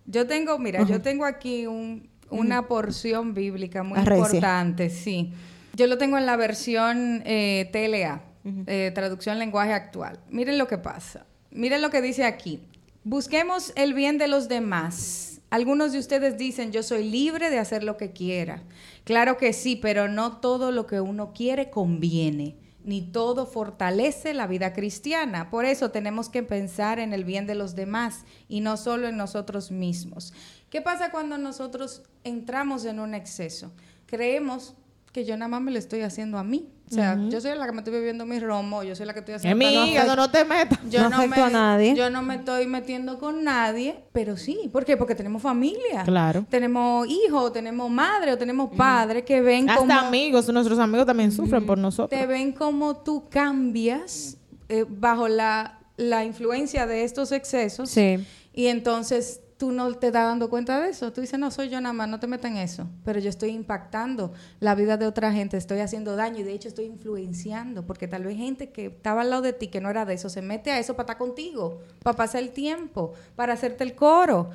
[0.05, 4.25] Yo tengo, mira, yo tengo aquí un- una porción bíblica muy Arrecia.
[4.25, 5.33] importante, sí.
[5.73, 8.23] Yo lo tengo en la versión eh, TLA,
[8.67, 10.19] eh, traducción lenguaje actual.
[10.29, 11.25] Miren lo que pasa.
[11.51, 12.61] Miren lo que dice aquí.
[13.03, 15.41] Busquemos el bien de los demás.
[15.49, 18.63] Algunos de ustedes dicen, yo soy libre de hacer lo que quiera.
[19.03, 24.47] Claro que sí, pero no todo lo que uno quiere conviene, ni todo fortalece la
[24.47, 25.49] vida cristiana.
[25.49, 29.17] Por eso tenemos que pensar en el bien de los demás y no solo en
[29.17, 30.33] nosotros mismos.
[30.69, 33.73] ¿Qué pasa cuando nosotros entramos en un exceso?
[34.05, 34.75] Creemos
[35.11, 36.69] que yo nada más me lo estoy haciendo a mí.
[36.89, 39.19] O sea, yo soy la que me estoy bebiendo mi romo, yo soy la que
[39.19, 39.65] estoy Es haciendo...
[39.65, 40.77] mi No no te metas.
[40.89, 41.95] yo No no, afecto me, a nadie.
[41.95, 44.69] Yo no me estoy metiendo con nadie, pero sí.
[44.73, 44.97] ¿Por qué?
[44.97, 46.03] Porque tenemos familia.
[46.03, 46.45] Claro.
[46.49, 51.31] Tenemos hijos, tenemos madre o tenemos padres que ven Hasta como amigos, nuestros amigos también
[51.31, 52.19] sufren por nosotros.
[52.19, 57.89] te ven como tú cambias eh, bajo la, la influencia de estos excesos.
[57.89, 58.17] Sí.
[58.53, 61.13] Y entonces tú no te das dando cuenta de eso.
[61.13, 62.87] Tú dices, no, soy yo nada más, no te metas en eso.
[63.05, 66.67] Pero yo estoy impactando la vida de otra gente, estoy haciendo daño y de hecho
[66.67, 70.03] estoy influenciando, porque tal vez gente que estaba al lado de ti, que no era
[70.03, 73.83] de eso, se mete a eso para estar contigo, para pasar el tiempo, para hacerte
[73.83, 74.49] el coro.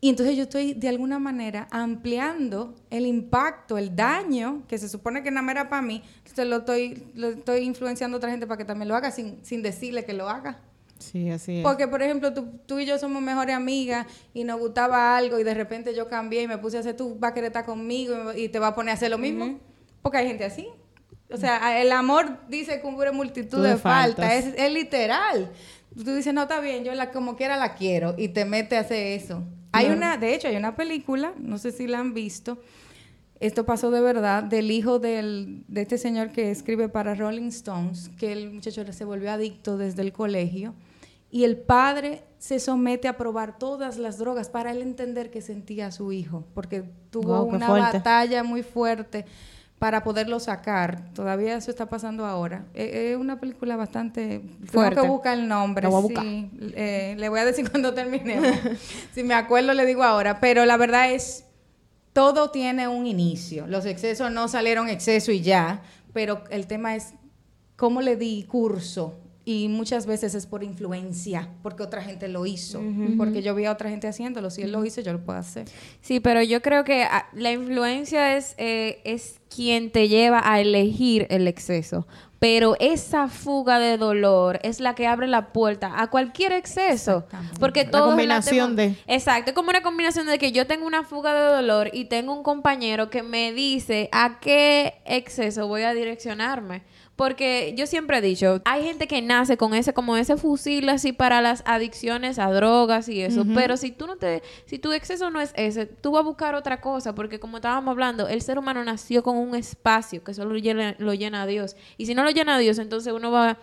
[0.00, 5.24] Y entonces yo estoy de alguna manera ampliando el impacto, el daño, que se supone
[5.24, 8.46] que nada más era para mí, entonces lo estoy, lo estoy influenciando a otra gente
[8.46, 10.60] para que también lo haga sin, sin decirle que lo haga.
[10.98, 11.62] Sí, así es.
[11.62, 15.44] Porque, por ejemplo, tú, tú y yo somos mejores amigas y nos gustaba algo y
[15.44, 18.32] de repente yo cambié y me puse a hacer, tú vas a querer estar conmigo
[18.34, 19.58] y, te vas a poner a hacer lo mismo.
[20.02, 20.68] Porque hay gente así.
[21.30, 24.32] O sea, el amor dice cubre multitud Tú de faltas.
[24.32, 25.50] Es, es literal.
[25.94, 28.80] Tú dices, no, está bien, yo la, como quiera la quiero y te mete a
[28.80, 29.42] hacer eso.
[29.72, 32.58] Hay una, de hecho, hay una película, no sé si la han visto,
[33.40, 38.10] esto pasó de verdad, del hijo del, de este señor que escribe para Rolling Stones,
[38.18, 40.74] que el muchacho se volvió adicto desde el colegio,
[41.36, 45.88] y el padre se somete a probar todas las drogas para él entender que sentía
[45.88, 47.98] a su hijo, porque tuvo una fuerte.
[47.98, 49.26] batalla muy fuerte
[49.78, 51.12] para poderlo sacar.
[51.12, 52.64] Todavía eso está pasando ahora.
[52.72, 54.94] Eh, Es una película bastante Fuerte.
[54.94, 55.86] Tengo que buscar el nombre.
[55.88, 56.24] Voy a buscar.
[56.24, 56.50] sí.
[56.74, 58.48] Eh, le voy a decir cuando terminemos.
[59.14, 60.40] si me acuerdo le digo ahora.
[60.40, 61.44] Pero la verdad es,
[62.14, 63.66] todo tiene un inicio.
[63.66, 65.82] Los excesos no salieron exceso y ya.
[66.14, 67.12] Pero el tema es
[67.76, 69.20] cómo le di curso.
[69.48, 72.82] Y muchas veces es por influencia, porque otra gente lo hizo.
[73.16, 74.50] Porque yo vi a otra gente haciéndolo.
[74.50, 75.68] Si él lo hizo, yo lo puedo hacer.
[76.00, 80.60] Sí, pero yo creo que ah, la influencia es, eh, es quien te lleva a
[80.60, 82.08] elegir el exceso.
[82.40, 87.24] Pero esa fuga de dolor es la que abre la puerta a cualquier exceso.
[87.60, 91.04] Porque La todo combinación de- Exacto, es como una combinación de que yo tengo una
[91.04, 95.94] fuga de dolor y tengo un compañero que me dice a qué exceso voy a
[95.94, 96.82] direccionarme.
[97.16, 101.12] Porque yo siempre he dicho, hay gente que nace con ese, como ese fusil así
[101.12, 103.46] para las adicciones a drogas y eso.
[103.54, 106.54] Pero si tú no te, si tu exceso no es ese, tú vas a buscar
[106.54, 107.14] otra cosa.
[107.14, 111.14] Porque como estábamos hablando, el ser humano nació con un espacio que solo llena, lo
[111.14, 111.74] llena Dios.
[111.96, 113.58] Y si no lo llena Dios, entonces uno va a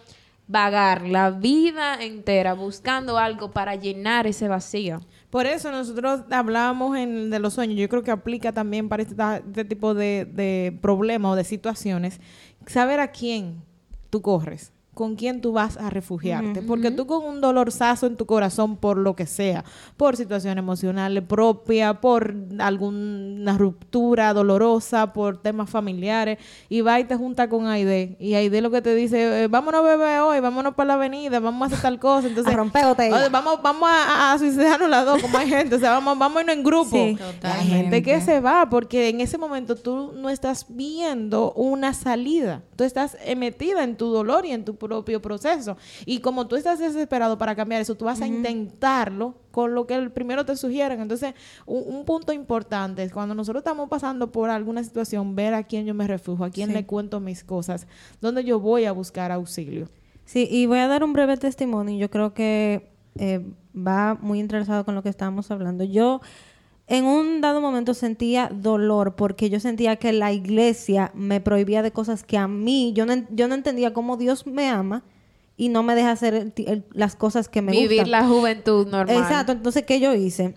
[0.48, 5.00] vagar la vida entera buscando algo para llenar ese vacío.
[5.30, 7.80] Por eso nosotros hablábamos en de los sueños.
[7.80, 9.16] Yo creo que aplica también para este,
[9.48, 12.20] este tipo de, de problemas o de situaciones.
[12.68, 13.64] Saber a quién
[14.10, 16.62] tú corres, con quién tú vas a refugiarte.
[16.62, 19.64] Porque tú con un dolorzazo en tu corazón por lo que sea,
[19.98, 26.38] por situación emocional propia, por alguna ruptura dolorosa, por temas familiares,
[26.70, 28.16] y va y te junta con Aide.
[28.20, 31.40] Y Aide lo que te dice, eh, vámonos a beber hoy, vámonos para la avenida,
[31.40, 32.28] vamos a hacer tal cosa.
[32.34, 33.18] Entonces, A romper botella.
[33.18, 35.76] Oye, vamos, vamos a, suicidarnos las dos, como hay gente.
[35.76, 36.96] O sea, vamos, vamos a irnos en grupo.
[36.96, 37.18] Sí.
[37.42, 42.62] Hay gente que se va porque en ese momento tú no estás viendo una salida.
[42.76, 45.78] Tú estás metida en tu dolor y en tu propio proceso.
[46.06, 49.96] Y como tú estás desesperado para cambiar eso, tú vas a intentarlo con lo que
[49.96, 51.00] el primero te sugieren.
[51.00, 51.34] Entonces,
[51.66, 55.86] un, un punto importante es cuando nosotros estamos pasando por alguna situación, ver a quién
[55.86, 56.74] yo me refugio, a quién Sí.
[56.76, 57.88] le cuento mis cosas,
[58.22, 59.88] dónde yo voy a buscar auxilio.
[60.26, 61.98] Sí, y voy a dar un breve testimonio.
[61.98, 65.84] Yo creo que eh, va muy interesado con lo que estábamos hablando.
[65.84, 66.22] Yo
[66.88, 71.92] en un dado momento sentía dolor porque yo sentía que la iglesia me prohibía de
[71.92, 75.04] cosas que a mí, yo no, yo no entendía cómo Dios me ama
[75.56, 78.12] y no me deja hacer el las cosas que me Vivir gustan.
[78.12, 79.16] la juventud normal.
[79.18, 80.56] Exacto, entonces, ¿qué yo hice?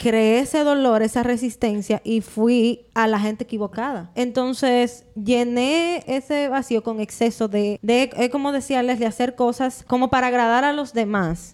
[0.00, 4.10] Creé ese dolor, esa resistencia y fui a la gente equivocada.
[4.14, 10.08] Entonces, llené ese vacío con exceso de, de eh, como decía Leslie, hacer cosas como
[10.08, 11.52] para agradar a los demás.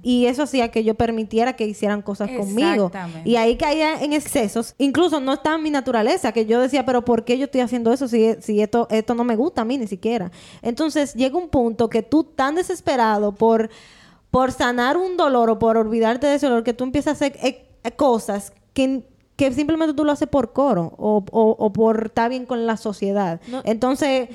[0.00, 2.86] Y eso hacía que yo permitiera que hicieran cosas conmigo.
[2.86, 3.28] Exactamente.
[3.28, 4.76] Y ahí caía en excesos.
[4.78, 7.92] Incluso no está en mi naturaleza, que yo decía, pero ¿por qué yo estoy haciendo
[7.92, 10.30] eso si, si esto, esto no me gusta a mí ni siquiera?
[10.62, 13.70] Entonces llega un punto que tú tan desesperado por,
[14.30, 17.67] por sanar un dolor o por olvidarte de ese dolor que tú empiezas a hacer
[17.96, 19.02] cosas que,
[19.36, 22.76] que simplemente tú lo haces por coro o, o- o por estar bien con la
[22.76, 23.40] sociedad.
[23.50, 23.62] No.
[23.64, 24.28] Entonces...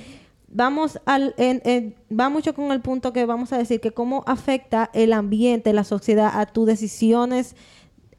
[0.56, 4.23] Vamos al, en- en- va mucho con el punto que vamos a decir que cómo
[4.27, 7.56] afecta el ambiente, la sociedad a tus decisiones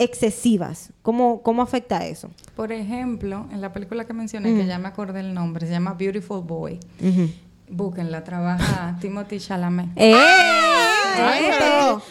[0.01, 0.91] excesivas.
[1.03, 2.31] ¿Cómo, cómo afecta eso?
[2.57, 5.95] Por ejemplo, en la película que mencioné, que ya me acordé el nombre, se llama
[5.95, 6.81] Beautiful Boy.
[7.71, 9.91] Búsquenla, trabaja Timothy Chalamet.
[9.95, 10.13] ¡Eh!
[11.16, 12.03] Ay, pero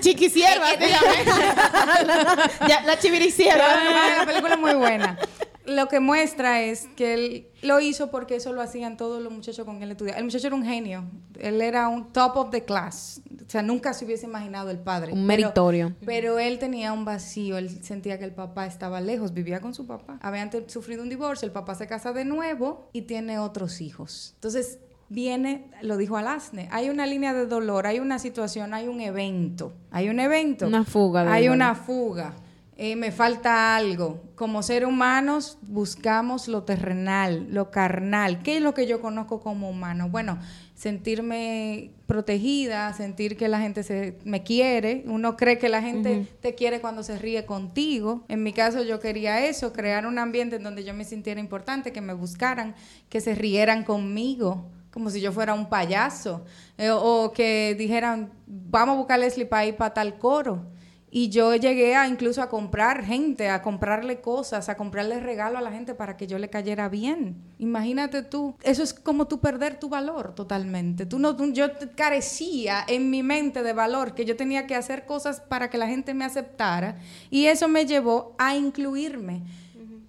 [0.00, 2.68] chiquisierva, dígame.
[2.68, 3.64] ya, la chiviricierva.
[3.66, 5.18] Ah, la película es muy buena.
[5.66, 9.64] Lo que muestra es que él lo hizo porque eso lo hacían todos los muchachos
[9.64, 10.18] con quien él estudiaba.
[10.18, 11.04] El muchacho era un genio.
[11.40, 13.22] Él era un top of the class.
[13.46, 15.12] O sea, nunca se hubiese imaginado el padre.
[15.14, 15.94] Un meritorio.
[16.04, 17.56] Pero, él tenía un vacío.
[17.56, 19.32] Él sentía que el papá estaba lejos.
[19.32, 20.18] Vivía con su papá.
[20.20, 21.46] Habían te- sufrido un divorcio.
[21.46, 24.32] El papá se casa de nuevo y tiene otros hijos.
[24.34, 24.80] Entonces,
[25.14, 29.72] viene, lo dijo Alasne, hay una línea de dolor, hay una situación, hay un evento.
[29.90, 30.66] Hay un evento.
[30.66, 31.56] Una fuga de Hay dolor.
[31.56, 32.34] una fuga.
[32.76, 34.20] Eh, me falta algo.
[34.34, 38.42] Como seres humanos buscamos lo terrenal, lo carnal.
[38.42, 40.08] ¿Qué es lo que yo conozco como humano?
[40.08, 40.40] Bueno,
[40.74, 45.04] sentirme protegida, sentir que la gente se, me quiere.
[45.06, 48.24] Uno cree que la gente te quiere cuando se ríe contigo.
[48.26, 51.92] En mi caso yo quería eso, crear un ambiente en donde yo me sintiera importante,
[51.92, 52.74] que me buscaran,
[53.08, 56.44] que se rieran conmigo como si yo fuera un payaso,
[56.78, 60.66] eh, o que dijeran, vamos a buscar Leslie ir para tal coro.
[61.10, 65.60] Y yo llegué a incluso a comprar gente, a comprarle cosas, a comprarle regalo a
[65.60, 67.36] la gente para que yo le cayera bien.
[67.58, 71.06] Imagínate tú, eso es como tú perder tu valor totalmente.
[71.06, 75.40] Tú no, yo carecía en mi mente de valor, que yo tenía que hacer cosas
[75.40, 76.98] para que la gente me aceptara.
[77.30, 79.42] Y eso me llevó a incluirme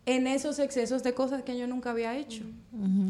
[0.05, 2.43] en esos excesos de cosas que yo nunca había hecho.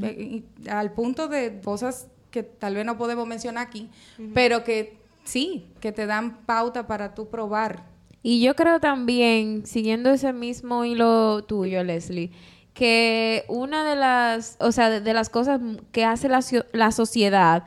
[0.02, 3.90] Eh, al punto de cosas que tal vez no podemos mencionar aquí,
[4.34, 7.84] pero que sí, que te dan pauta para tú probar.
[8.24, 12.32] Y yo creo también, siguiendo ese mismo hilo tuyo, Leslie,
[12.74, 17.66] que una de las, o sea, de, de las cosas que hace la, la sociedad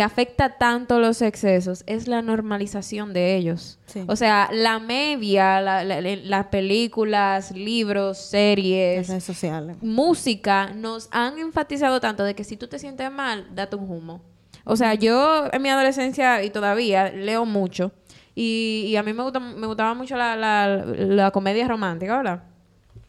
[0.00, 3.78] que afecta tanto los excesos es la normalización de ellos.
[3.84, 4.02] Sí.
[4.06, 9.76] O sea, la media, la- la- la- las películas, libros, series, redes sociales.
[9.82, 14.22] música nos han enfatizado tanto de que si tú te sientes mal, date un humo.
[14.64, 17.92] O sea, yo en mi adolescencia y todavía leo mucho
[18.34, 22.42] y, y a mí me, gusta, me gustaba mucho la, la, la comedia romántica, ¿verdad?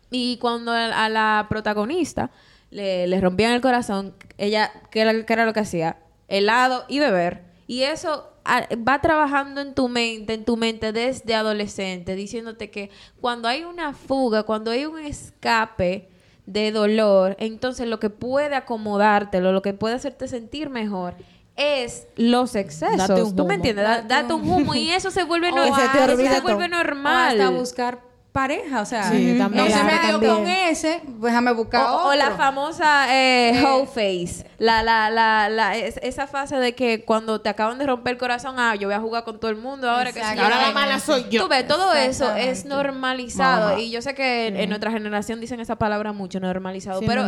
[0.10, 2.32] Y cuando a, a la protagonista
[2.70, 5.96] le, le rompían el corazón, ella, ¿qué era, qué era lo que hacía?
[6.32, 7.44] Helado y beber.
[7.68, 12.90] Y eso ah, va trabajando en tu mente, en tu mente desde adolescente, diciéndote que
[13.20, 16.10] cuando hay una fuga, cuando hay un escape
[16.46, 21.14] de dolor, entonces lo que puede acomodártelo, lo que puede hacerte sentir mejor
[21.56, 22.98] es los excesos.
[23.08, 23.66] Date un ¿Tú me humo.
[23.66, 26.68] igual Da- date un humo y eso se vuelve, no- se te olvida se vuelve
[26.68, 27.40] normal.
[27.40, 28.00] O hasta buscar
[28.32, 29.66] pareja, o sea, Sí, también.
[29.66, 32.38] no se me dio con ese, pues déjame buscar O, o la otro.
[32.38, 34.46] famosa eh, hoe face.
[34.62, 38.18] La, la, la, la, es- esa fase de que cuando te acaban de romper el
[38.20, 40.22] corazón, ah, yo voy a jugar con todo el mundo ahora que.
[40.22, 41.42] Ahora la mala soy yo.
[41.42, 43.80] Tú ves, todo eso es normalizado.
[43.80, 47.00] Y yo sé que en, en nuestra generación dicen esa palabra mucho, normalizado.
[47.00, 47.24] Sí, pero,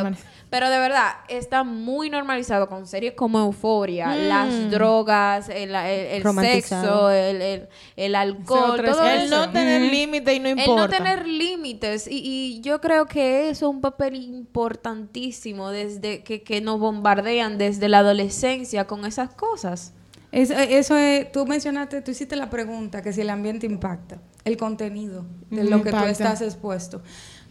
[0.51, 4.27] pero de verdad, está muy normalizado con series como Euforia, Mm.
[4.27, 9.35] las drogas, el, el- el sexo, el, el- el alcohol, otro es todo el eso.
[9.47, 10.81] no tener límite y no El importa.
[10.83, 12.05] no tener límites.
[12.07, 12.19] Y,
[12.57, 17.89] y yo creo que eso es un papel importantísimo desde que, que nos bombardean desde
[17.89, 19.93] la adolescencia con esas cosas.
[20.31, 24.17] Es- eh, eso es, tú mencionaste, tú hiciste la pregunta que si el ambiente impacta,
[24.45, 26.09] el contenido de Ujú, lo que tú impacta.
[26.11, 27.01] estás expuesto.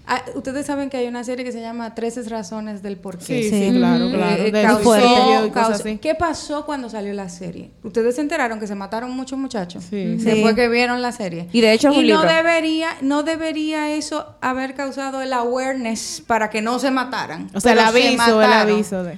[0.04, 3.24] Ah, Ustedes saben que hay una serie que se llama 13 razones del porqué.
[3.24, 3.76] Sí, sí, Sí.
[3.76, 4.42] claro, Eh, claro.
[4.42, 6.00] eh, causó- causó-.
[6.00, 7.70] ¿Qué pasó cuando salió la serie?
[7.84, 10.16] Ustedes se enteraron que se mataron muchos muchachos Sí.
[10.18, 10.24] Sí.
[10.24, 11.48] después que vieron la serie.
[11.52, 12.34] Y de hecho es y un no libro.
[12.34, 17.48] debería, no debería eso haber causado el awareness para que no se mataran.
[17.54, 19.14] O sea, el Pero se aviso, el aviso de...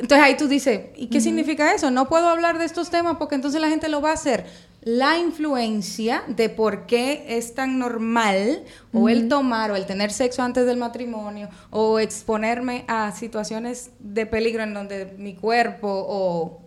[0.00, 1.90] Entonces ahí tú dices, ¿y qué significa eso?
[1.90, 4.46] No puedo hablar de estos temas porque entonces la gente lo va a hacer.
[4.82, 10.42] La influencia de por qué es tan normal o el tomar o el tener sexo
[10.42, 16.62] antes del matrimonio o exponerme a situaciones de peligro en donde mi cuerpo o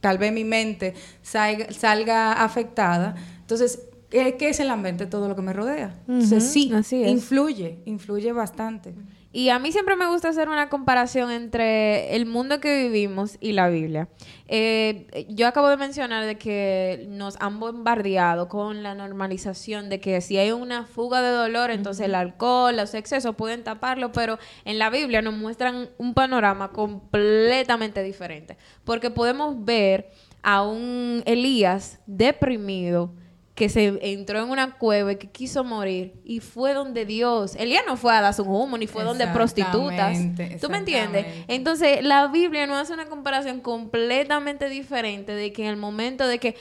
[0.00, 3.16] tal vez mi mente salga, salga afectada.
[3.40, 5.06] Entonces, ¿qué, qué es el ambiente?
[5.06, 5.98] Todo lo que me rodea.
[6.08, 7.10] Entonces sí, Así es.
[7.10, 8.94] influye, influye bastante.
[9.32, 13.52] Y a mí siempre me gusta hacer una comparación entre el mundo que vivimos y
[13.52, 14.08] la Biblia.
[14.48, 20.20] Eh, yo acabo de mencionar de que nos han bombardeado con la normalización de que
[20.20, 24.80] si hay una fuga de dolor, entonces el alcohol, los excesos pueden taparlo, pero en
[24.80, 28.56] la Biblia nos muestran un panorama completamente diferente.
[28.84, 30.10] Porque podemos ver
[30.42, 33.14] a un Elías deprimido
[33.60, 37.82] que se entró en una cueva y que quiso morir y fue donde Dios, Elías
[37.86, 40.16] no fue a dar su humo ni fue donde prostitutas.
[40.62, 41.26] ¿Tú me entiendes?
[41.46, 46.38] Entonces, la Biblia nos hace una comparación completamente diferente de que en el momento de
[46.38, 46.56] que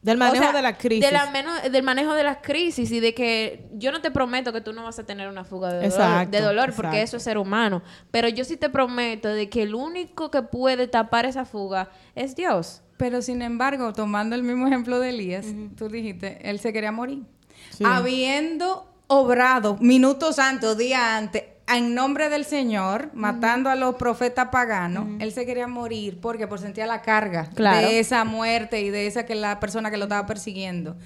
[0.00, 1.04] Del manejo o sea, de la crisis.
[1.04, 4.50] de la meno- del manejo de las crisis y de que yo no te prometo
[4.50, 7.04] que tú no vas a tener una fuga de dolor, Exacto, de dolor porque exacto.
[7.04, 7.82] eso es ser humano.
[8.10, 12.34] Pero yo sí te prometo de que el único que puede tapar esa fuga es
[12.34, 12.80] Dios.
[12.98, 15.46] Pero sin embargo, tomando el mismo ejemplo de Elías,
[15.76, 17.22] tú dijiste, él se quería morir.
[17.70, 17.84] Sí.
[17.86, 24.48] Habiendo obrado minutos antes o días antes en nombre del Señor, matando a los profetas
[24.48, 27.86] paganos, él se quería morir porque por sentía la carga Claro.
[27.88, 30.96] de esa muerte y de esa que la persona que lo estaba persiguiendo.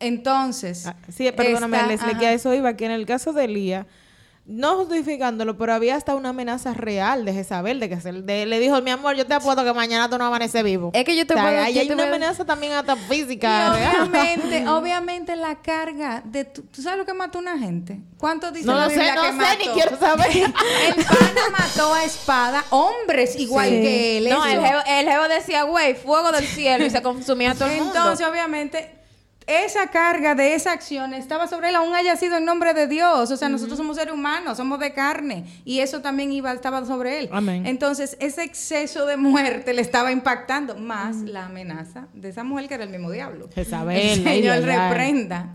[0.00, 2.18] Entonces, Ah, Sí, perdóname, está- Leslie, ajá.
[2.18, 3.86] que a eso iba, que en el caso de Elías,
[4.44, 8.58] no justificándolo, pero había hasta una amenaza real de Jezabel, de que se, de- le
[8.58, 10.90] dijo, mi amor, yo te apuesto que mañana tú no amaneces vivo.
[10.94, 14.68] Es que yo te O sea, puedo- ahí hay una amenaza también hasta física obviamente,
[14.68, 18.00] obviamente la carga de tu- ¿tú sabes lo que mató una gente?
[18.18, 19.58] ¿Cuánto dice No la lo sé, no sé, mató?
[19.60, 20.26] ni quiero saber.
[20.36, 23.80] El pana mató a espada hombres igual Sí.
[23.80, 24.28] que él.
[24.28, 27.68] No, Eso- el jevo, el jevo decía, güey, fuego del cielo y se consumía todo
[27.68, 27.94] el mundo.
[27.96, 28.90] Entonces, obviamente,
[29.64, 33.30] esa carga de esa acción estaba sobre él, aún haya sido en nombre de Dios.
[33.30, 35.44] O sea, nosotros somos seres humanos, somos de carne.
[35.64, 37.28] Y eso también iba, estaba sobre él.
[37.32, 37.66] Amén.
[37.66, 42.74] Entonces, ese exceso de muerte le estaba impactando, más la amenaza de esa mujer que
[42.74, 43.48] era el mismo diablo.
[43.54, 45.48] Jezabel, El Señor reprenda.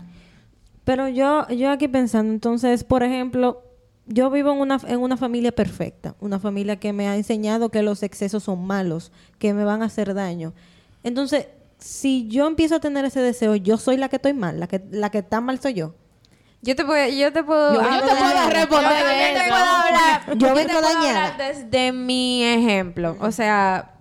[0.84, 3.62] Pero yo, yo aquí pensando, entonces, por ejemplo,
[4.06, 7.82] yo vivo en una, en una familia perfecta, una familia que me ha enseñado que
[7.82, 10.54] los excesos son malos, que me van a hacer daño.
[11.04, 14.66] Entonces, si yo empiezo a tener ese deseo, yo soy la que estoy mal, la
[14.66, 15.94] que, la que está mal soy yo.
[16.60, 20.22] Yo te puedo, yo te puedo, Yo- yo te puedo responder yo te puedo hablar,
[20.38, 21.28] Yo te vengo puedo dañada.
[21.28, 23.16] hablar desde mi ejemplo.
[23.20, 23.92] O sea,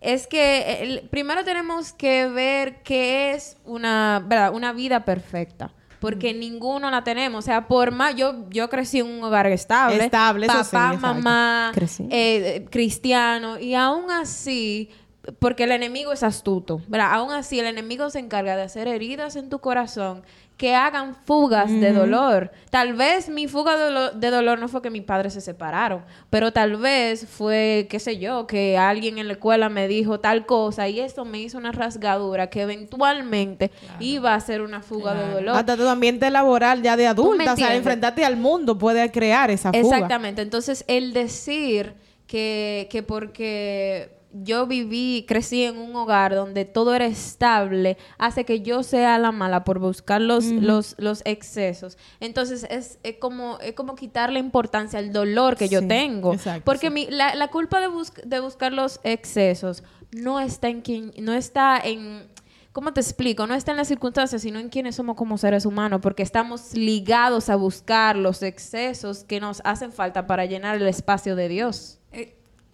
[0.00, 4.52] es que el- primero tenemos que ver qué es una, ¿verdad?
[4.54, 5.72] una vida perfecta.
[5.98, 7.40] Porque ninguno la tenemos.
[7.40, 8.14] O sea, por más.
[8.14, 10.04] Yo, yo crecí en un hogar estable.
[10.04, 12.06] Estable, eso sí, Papá, mamá, Crecí.
[12.10, 13.58] eh, cristiano.
[13.58, 14.90] Y aún así,
[15.38, 17.12] porque el enemigo es astuto, ¿verdad?
[17.14, 20.22] Aún así, el enemigo se encarga de hacer heridas en tu corazón
[20.56, 22.50] que hagan fugas de dolor.
[22.70, 26.02] Tal vez mi fuga de, dolo- de dolor no fue que mis padres se separaron,
[26.30, 30.46] pero tal vez fue, qué sé yo, que alguien en la escuela me dijo tal
[30.46, 33.70] cosa y esto me hizo una rasgadura que eventualmente
[34.00, 35.56] iba a ser una fuga de dolor.
[35.56, 39.72] Hasta tu ambiente laboral ya de adulta, o sea, enfrentarte al mundo puede crear esa
[39.72, 39.80] fuga.
[39.96, 40.40] Exactamente.
[40.40, 41.92] Entonces, el decir
[42.26, 48.60] que, que porque yo viví, crecí en un hogar donde todo era estable, hace que
[48.60, 51.96] yo sea la mala por buscar los, los, los excesos.
[52.20, 56.34] Entonces, es, es como, es como quitarle importancia al dolor que yo tengo.
[56.34, 56.92] exacto, Porque sí.
[56.92, 61.32] mi, la, la culpa de, bus- de buscar los excesos no está en quien, no
[61.32, 62.34] está en
[62.72, 63.46] ¿Cómo te explico?
[63.46, 67.48] No está en las circunstancias, sino en quienes somos como seres humanos, porque estamos ligados
[67.48, 72.00] a buscar los excesos que nos hacen falta para llenar el espacio de Dios.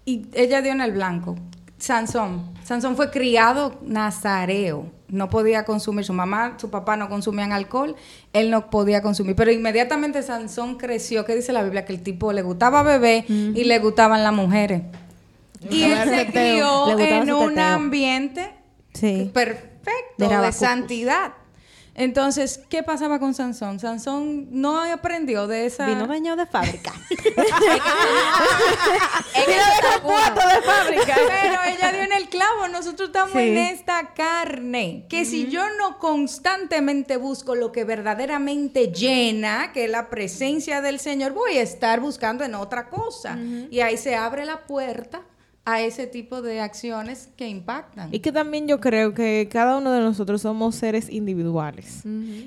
[0.04, 1.36] Y ella dio en el blanco.
[1.78, 2.52] Sansón.
[2.64, 4.86] Sansón fue criado nazareo.
[5.08, 6.04] No podía consumir.
[6.04, 7.96] Su mamá, su papá no consumían alcohol.
[8.32, 9.34] Él no podía consumir.
[9.36, 11.24] Pero inmediatamente Sansón creció.
[11.24, 11.84] ¿Qué dice la Biblia?
[11.84, 14.82] Que el tipo le gustaba beber y le gustaban las mujeres.
[15.70, 18.52] Y él se crió en un ambiente
[18.94, 19.30] Sí.
[19.32, 21.32] perfecto De santidad.
[21.94, 23.78] Entonces, ¿qué pasaba con Sansón?
[23.78, 25.86] Sansón no aprendió de esa...
[25.86, 26.90] Vino bañado de fábrica.
[29.34, 30.14] Que está uno.
[30.54, 31.14] de fábrica.
[31.16, 32.68] Pero ella dio en el clavo.
[32.68, 33.38] Nosotros estamos Sí.
[33.40, 35.06] en esta carne.
[35.08, 40.98] Que si yo no constantemente busco lo que verdaderamente llena, que es la presencia del
[40.98, 43.36] Señor, voy a estar buscando en otra cosa.
[43.70, 45.22] Y ahí se abre la puerta
[45.64, 48.12] a ese tipo de acciones que impactan.
[48.12, 52.02] Y que también yo creo que cada uno de nosotros somos seres individuales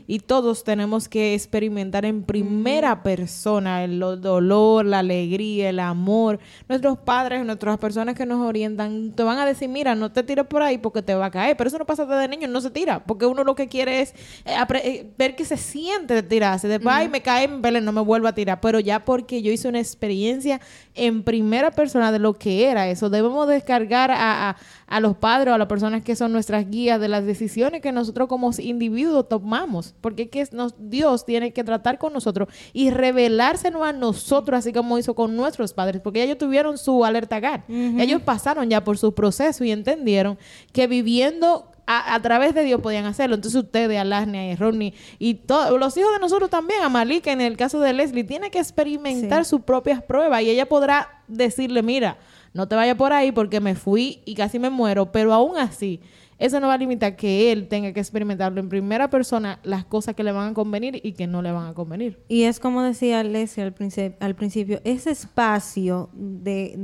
[0.05, 6.39] y todos tenemos que experimentar en primera persona el lo- dolor, la alegría, el amor.
[6.67, 10.45] Nuestros padres, nuestras personas que nos orientan, te van a decir, mira, no te tires
[10.45, 11.55] por ahí porque te va a caer.
[11.55, 14.11] Pero eso no pasa desde niño, no se tira, porque uno lo que quiere es
[14.43, 16.67] eh, eh, ver que se siente de tirarse.
[16.67, 18.59] Después, ay, me cae, vele, no me vuelvo a tirar.
[18.59, 20.59] Pero ya porque yo hice una experiencia
[20.95, 25.51] en primera persona de lo que era eso, debemos descargar a, a, a los padres
[25.51, 29.27] o a las personas que son nuestras guías de las decisiones que nosotros como individuos
[29.27, 29.93] tomamos.
[30.01, 34.71] Porque es que nos, Dios tiene que tratar con nosotros y revelársenos a nosotros, así
[34.71, 37.65] como hizo con nuestros padres, porque ellos tuvieron su alerta GAR.
[37.67, 40.37] Ellos pasaron ya por su proceso y entendieron
[40.71, 43.35] que viviendo a, a través de Dios podían hacerlo.
[43.35, 47.41] Entonces ustedes, Alasnia y Ronnie y todos los hijos de nosotros también, a Malika en
[47.41, 52.17] el caso de Leslie, tiene que experimentar sus propias pruebas y ella podrá decirle, mira,
[52.53, 55.99] no te vayas por ahí porque me fui y casi me muero, pero aún así,
[56.37, 60.15] eso no va a limitar que él tenga que experimentarlo en primera persona las cosas
[60.15, 62.19] que le van a convenir y que no le van a convenir.
[62.27, 66.77] Y es como decía Leslie al, al principio, ese espacio de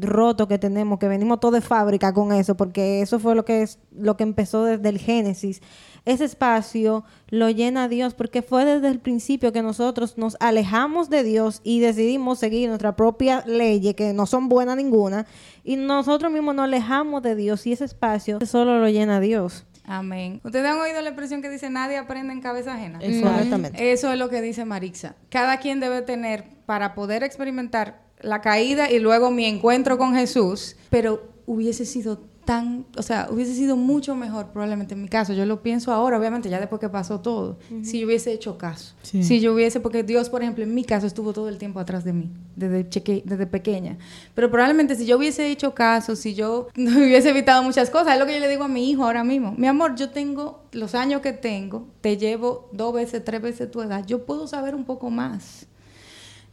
[0.00, 3.62] roto que tenemos, que venimos todos de fábrica con eso, porque eso fue lo que
[3.62, 5.62] es lo que empezó desde el Génesis.
[6.08, 11.22] Ese espacio lo llena Dios porque fue desde el principio que nosotros nos alejamos de
[11.22, 15.26] Dios y decidimos seguir nuestra propia ley, que no son buenas ninguna,
[15.64, 19.66] y nosotros mismos nos alejamos de Dios y ese espacio solo lo llena Dios.
[19.84, 20.40] Amén.
[20.44, 23.00] ¿Ustedes han oído la expresión que dice nadie aprende en cabeza ajena?
[23.00, 23.92] Correctamente.
[23.92, 25.14] Eso es lo que dice Marixa.
[25.28, 30.74] Cada quien debe tener para poder experimentar la caída y luego mi encuentro con Jesús,
[30.88, 35.34] pero hubiese sido tan, o sea, hubiese sido mucho mejor probablemente en mi caso.
[35.34, 38.94] Yo lo pienso ahora, obviamente, ya después que pasó todo, si yo hubiese hecho caso.
[39.02, 39.22] Sí.
[39.22, 42.04] Si yo hubiese, porque Dios, por ejemplo, en mi caso estuvo todo el tiempo atrás
[42.04, 43.98] de mí, desde, cheque- desde pequeña.
[44.34, 48.18] Pero probablemente si yo hubiese hecho caso, si yo no hubiese evitado muchas cosas, es
[48.18, 49.52] lo que yo le digo a mi hijo ahora mismo.
[49.58, 53.82] Mi amor, yo tengo los años que tengo, te llevo dos veces, tres veces tu
[53.82, 55.66] edad, yo puedo saber un poco más.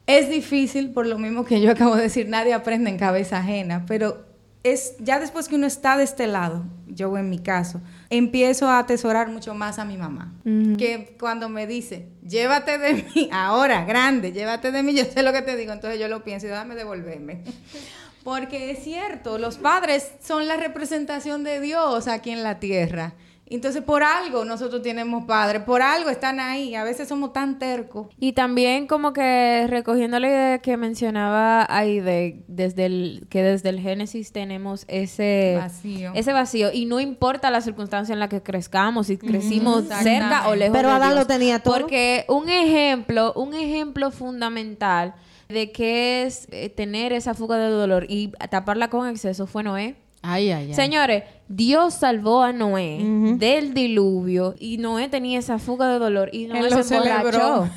[0.07, 3.85] Es difícil, por lo mismo que yo acabo de decir, nadie aprende en cabeza ajena,
[3.87, 4.34] pero
[4.65, 8.79] es ya después que uno está de este lado, yo en mi caso, empiezo a
[8.79, 10.33] atesorar mucho más a mi mamá.
[10.43, 15.31] Que cuando me dice, llévate de mí, ahora, grande, llévate de mí, yo sé lo
[15.33, 17.43] que te digo, entonces yo lo pienso y déjame devolverme.
[18.23, 23.13] Porque es cierto, los padres son la representación de Dios aquí en la tierra.
[23.47, 26.73] Entonces, por algo nosotros tenemos padres, por algo están ahí.
[26.73, 28.07] A veces somos tan tercos.
[28.19, 33.69] Y también como que recogiendo la idea que mencionaba ahí de desde el que desde
[33.69, 36.11] el Génesis tenemos ese Vacío.
[36.15, 40.55] ese vacío y no importa la circunstancia en la que crezcamos, si crecimos cerca o
[40.55, 41.19] lejos Pero de Adán Dios.
[41.21, 41.75] lo tenía todo.
[41.79, 45.13] Porque un ejemplo, un ejemplo fundamental
[45.49, 49.95] de qué es eh, tener esa fuga de dolor y taparla con exceso fue Noé.
[50.25, 50.73] Ay, ay, ay.
[50.73, 52.97] Señores, Dios salvó a Noé
[53.37, 57.69] del diluvio y Noé tenía esa fuga de dolor y Noé Él se emborrachó.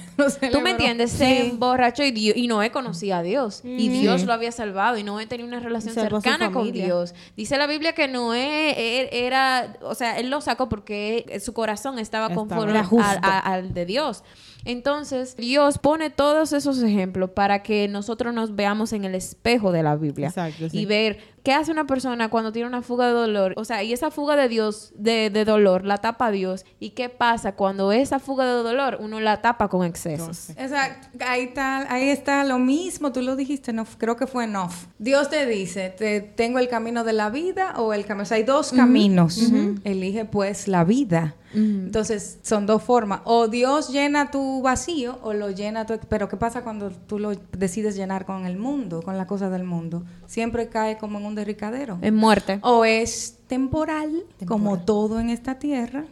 [0.50, 1.12] ¿Tú me entiendes?
[1.12, 5.02] Se emborrachó y, Dios- y Noé conocía a Dios y Dios lo había salvado y
[5.04, 6.72] Noé tenía una relación Salvó cercana con.
[6.72, 7.14] Dios.
[7.36, 8.70] Dice la Biblia que Noé
[9.02, 12.78] er- era, o sea, él lo sacó porque su corazón estaba conforme
[13.22, 14.24] al, de Dios.
[14.64, 19.82] Entonces, Dios pone todos esos ejemplos para que nosotros nos veamos en el espejo de
[19.82, 20.80] la Biblia Exacto, sí.
[20.80, 23.54] y ver qué hace una persona cuando tiene una fuga de dolor.
[23.56, 26.66] O sea, y esa fuga de Dios, de, de dolor, la tapa Dios.
[26.78, 30.50] ¿Y qué pasa cuando esa fuga de dolor uno la tapa con excesos?
[30.50, 31.08] Exacto.
[31.26, 34.88] Ahí está, ahí está lo mismo, tú lo dijiste, no, creo que fue Nof.
[34.98, 38.36] Dios te dice, te, tengo el camino de la vida o el camino, o sea,
[38.36, 39.40] hay dos caminos.
[39.84, 41.34] Elige pues la vida.
[41.54, 43.20] Entonces, son dos formas.
[43.24, 45.98] O Dios llena tu vacío o lo llena tu...
[46.08, 49.64] Pero ¿qué pasa cuando tú lo decides llenar con el mundo, con la cosa del
[49.64, 50.04] mundo?
[50.26, 51.98] Siempre cae como en un derricadero.
[52.02, 52.58] En muerte.
[52.62, 56.04] O es temporal, como todo en esta tierra,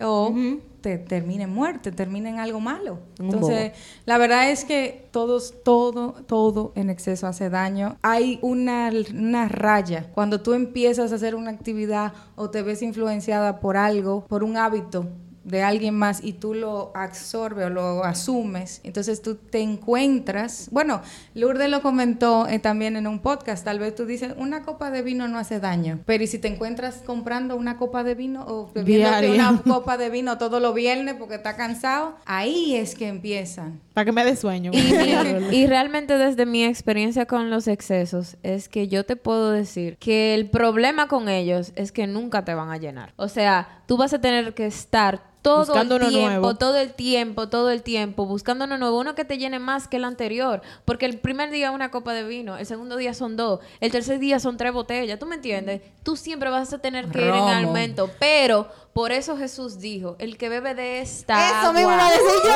[0.00, 0.34] o
[0.80, 3.00] te termina en muerte, termina en algo malo.
[3.18, 3.72] Entonces,
[4.06, 7.96] la verdad es que todos, todo, todo en exceso hace daño.
[8.02, 10.10] Hay una, una raya.
[10.14, 14.56] Cuando tú empiezas a hacer una actividad o te ves influenciada por algo, por un
[14.56, 15.06] hábito
[15.44, 21.02] de alguien más y tú lo absorbes o lo asumes, entonces tú te encuentras, bueno,
[21.34, 25.02] Lourdes lo comentó eh, también en un podcast, tal vez tú dices, una copa de
[25.02, 28.70] vino no hace daño, pero ¿y si te encuentras comprando una copa de vino o
[28.72, 32.16] bebiéndote una copa de vino todos los viernes porque está cansado?
[32.26, 33.80] Ahí es que empiezan.
[33.94, 34.70] Para que me dé sueño.
[34.74, 34.78] Y,
[35.56, 40.34] y realmente desde mi experiencia con los excesos es que yo te puedo decir que
[40.34, 43.12] el problema con ellos es que nunca te van a llenar.
[43.16, 46.54] O sea, tú vas a tener que estar todo Buscando el tiempo, nuevo.
[46.56, 49.96] todo el tiempo, todo el tiempo, buscando uno nuevo, uno que te llene más que
[49.96, 50.60] el anterior.
[50.84, 54.18] Porque el primer día una copa de vino, el segundo día son dos, el tercer
[54.18, 55.80] día son tres botellas, ¿tú me entiendes?
[56.02, 60.36] Tú siempre vas a tener que ir en aumento, pero por eso Jesús dijo, el
[60.36, 62.50] que bebe de esta Eso agua, mismo iba a decir yo.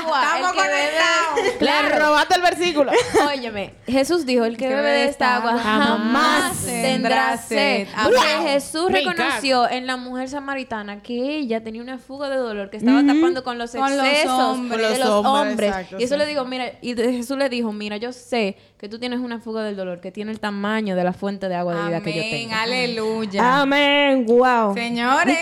[0.00, 1.38] agua, Estamos el que bebe- conectados.
[1.58, 1.98] Le Claro.
[2.06, 2.92] robaste el versículo.
[3.28, 7.86] Óyeme, Jesús dijo, el que que bebe de esta agua jamás tendrá sed.
[8.04, 12.76] Porque Jesús reconoció en la mujer samaritana que ella tenía una fuga de dolor que
[12.78, 14.90] estaba tapando con los Con los excesos hombres.
[14.92, 15.68] de los hombres, hombres.
[15.70, 16.18] exacto, y eso sí.
[16.18, 19.64] le dijo, mira, y Jesús le dijo, mira, yo sé que tú tienes una fuga
[19.64, 22.20] del dolor que tiene el tamaño de la fuente de agua de vida que yo
[22.22, 22.54] Amén, tengo.
[22.54, 23.60] aleluya.
[23.60, 24.26] Amén.
[24.26, 24.74] Wow.
[24.74, 25.38] Señores.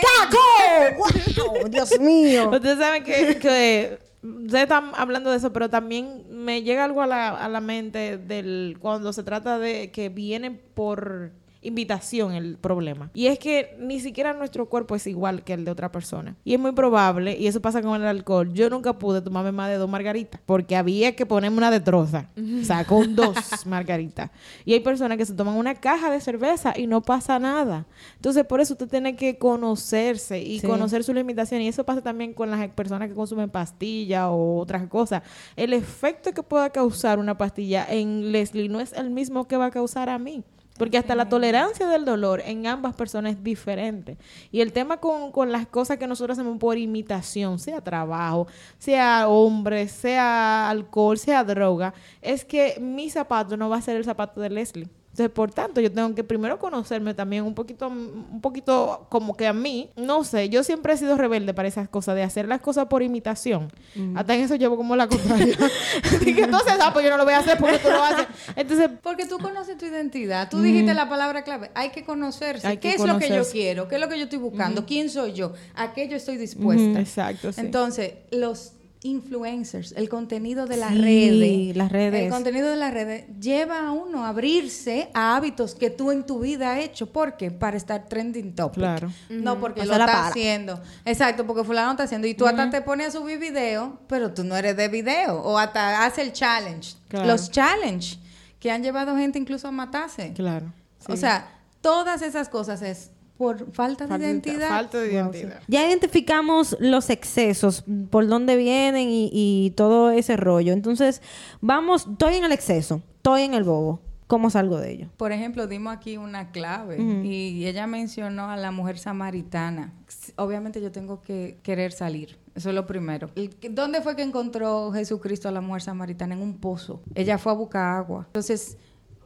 [0.97, 1.69] ¡Wow!
[1.69, 2.49] Dios mío.
[2.53, 7.07] Ustedes saben que, que ustedes están hablando de eso, pero también me llega algo a
[7.07, 11.31] la, a la mente del cuando se trata de que viene por
[11.61, 13.09] invitación el problema.
[13.13, 16.35] Y es que ni siquiera nuestro cuerpo es igual que el de otra persona.
[16.43, 19.69] Y es muy probable, y eso pasa con el alcohol, yo nunca pude tomarme más
[19.69, 22.29] de dos margaritas, porque había que ponerme una de troza.
[22.61, 23.35] O sea, con dos
[23.65, 24.31] margaritas.
[24.65, 27.85] Y hay personas que se toman una caja de cerveza y no pasa nada.
[28.15, 30.67] Entonces, por eso usted tiene que conocerse y Sí.
[30.67, 31.65] conocer sus limitaciones.
[31.65, 35.23] Y eso pasa también con las personas que consumen pastillas o otras cosas.
[35.55, 39.65] El efecto que pueda causar una pastilla en Leslie no es el mismo que va
[39.67, 40.43] a causar a mí.
[40.77, 44.17] Porque hasta la tolerancia del dolor en ambas personas es diferente.
[44.51, 48.47] Y el tema con, con las cosas que nosotros hacemos por imitación, sea trabajo,
[48.77, 54.05] sea hombre, sea alcohol, sea droga, es que mi zapato no va a ser el
[54.05, 54.87] zapato de Leslie.
[55.17, 59.47] Entonces, por tanto, yo tengo que primero conocerme también un poquito, un poquito como que
[59.47, 62.61] a mí, no sé, yo siempre he sido rebelde para esas cosas, de hacer las
[62.61, 63.71] cosas por imitación.
[64.13, 65.57] Hasta en eso llevo como la contraria.
[66.21, 68.27] Entonces, ah, pues yo no lo voy a hacer porque tú lo haces.
[68.55, 70.51] Entonces, Porque tú conoces tu identidad.
[70.51, 71.71] Tú dijiste la palabra clave.
[71.73, 72.67] Hay que conocerse.
[72.67, 73.87] Hay ¿Qué es lo que yo quiero?
[73.87, 74.85] ¿Qué es lo que yo estoy buscando?
[74.85, 75.53] ¿Quién soy yo?
[75.73, 76.99] ¿A qué yo estoy dispuesta?
[76.99, 77.59] exacto, sí.
[77.59, 78.73] Entonces, los
[79.03, 82.23] influencers, el contenido de las Sí, redes, las redes.
[82.25, 86.25] el contenido de las redes lleva a uno a abrirse a hábitos que tú en
[86.25, 87.11] tu vida has hecho.
[87.11, 87.51] ¿Por qué?
[87.51, 88.75] Para estar trending topic.
[88.79, 89.11] Claro.
[89.29, 90.27] No porque lo está para.
[90.27, 90.81] haciendo.
[91.05, 92.27] Exacto, porque fulano está haciendo.
[92.27, 95.41] Y tú hasta te pones a subir video, pero tú no eres de video.
[95.41, 96.95] O hasta hace el challenge.
[97.07, 97.27] Claro.
[97.27, 98.17] Los challenge
[98.59, 100.33] que han llevado gente incluso a matarse.
[100.33, 100.73] Claro.
[101.07, 101.47] O sea,
[101.81, 104.69] todas esas cosas es por falta de Falta de- identidad.
[104.69, 105.61] Falta de identidad.
[105.67, 110.73] Ya identificamos los excesos, por dónde vienen y, y todo ese rollo.
[110.73, 111.21] Entonces,
[111.61, 114.01] vamos, estoy en el exceso, estoy en el bobo.
[114.27, 115.07] ¿Cómo salgo de ello?
[115.15, 119.93] Por ejemplo, dimos aquí una clave y ella mencionó a la mujer samaritana.
[120.35, 122.37] Obviamente yo tengo que querer salir.
[122.53, 123.29] Eso es lo primero.
[123.35, 126.35] ¿Y ¿Dónde fue que encontró Jesucristo a la mujer samaritana?
[126.35, 127.01] En un pozo.
[127.15, 128.23] Ella fue a buscar agua.
[128.27, 128.77] Entonces,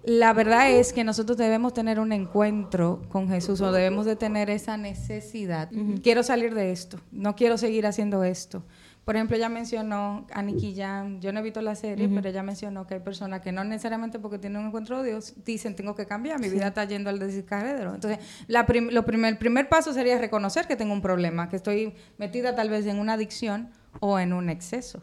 [0.04, 4.50] la verdad es que nosotros debemos tener un encuentro con Jesús o debemos de tener
[4.50, 5.70] esa necesidad.
[6.02, 7.00] Quiero salir de esto.
[7.12, 8.64] No quiero seguir haciendo esto.
[9.06, 11.20] Por ejemplo, ella mencionó a Nicky Jam.
[11.20, 14.20] Yo no he visto la serie, pero ella mencionó que hay personas que no necesariamente
[14.20, 17.18] porque tienen un encuentro de Dios dicen tengo que cambiar, mi vida está yendo al
[17.18, 17.96] descarredero.
[17.96, 21.56] Entonces, la prim- lo primer, el primer paso sería reconocer que tengo un problema, que
[21.56, 25.02] estoy metida tal vez en una adicción o en un exceso.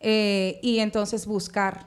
[0.00, 1.86] Eh, y entonces buscar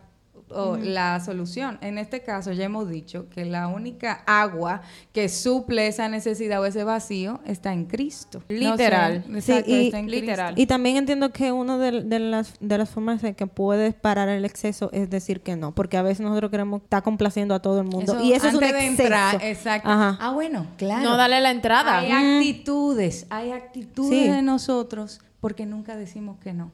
[0.49, 1.77] o la solución.
[1.81, 4.81] En este caso ya hemos dicho que la única agua
[5.13, 8.39] que suple esa necesidad o ese vacío está en Cristo.
[8.39, 9.15] No sé, Literal.
[9.35, 10.45] exacto, Sí, y- está en literal.
[10.53, 10.61] Cristo.
[10.61, 14.29] Y también entiendo que una de, de las, de las formas en que puedes parar
[14.29, 17.79] el exceso es decir que no, porque a veces nosotros queremos estar complaciendo a todo
[17.81, 18.17] el mundo.
[18.23, 19.03] y eso es un antes de exceso.
[19.03, 19.89] entrar, exacto.
[19.89, 20.17] Ajá.
[20.21, 21.03] Ah, bueno, claro.
[21.03, 21.99] No dale la entrada.
[21.99, 24.27] Hay actitudes, hay actitudes Sí.
[24.29, 26.71] de nosotros porque nunca decimos que no.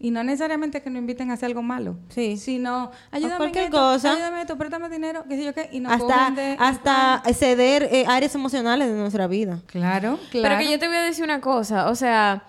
[0.00, 2.36] Y no necesariamente que nos inviten a hacer algo malo, Sí.
[2.36, 4.12] sino ayúdame cualquier esto, cosa.
[4.12, 8.04] ayúdame esto, préstame dinero, qué sé yo qué, y nos hasta de- hasta ceder eh,
[8.08, 9.60] áreas emocionales de nuestra vida.
[9.66, 10.48] Claro, claro.
[10.48, 12.44] Pero que yo te voy a decir una cosa, o sea,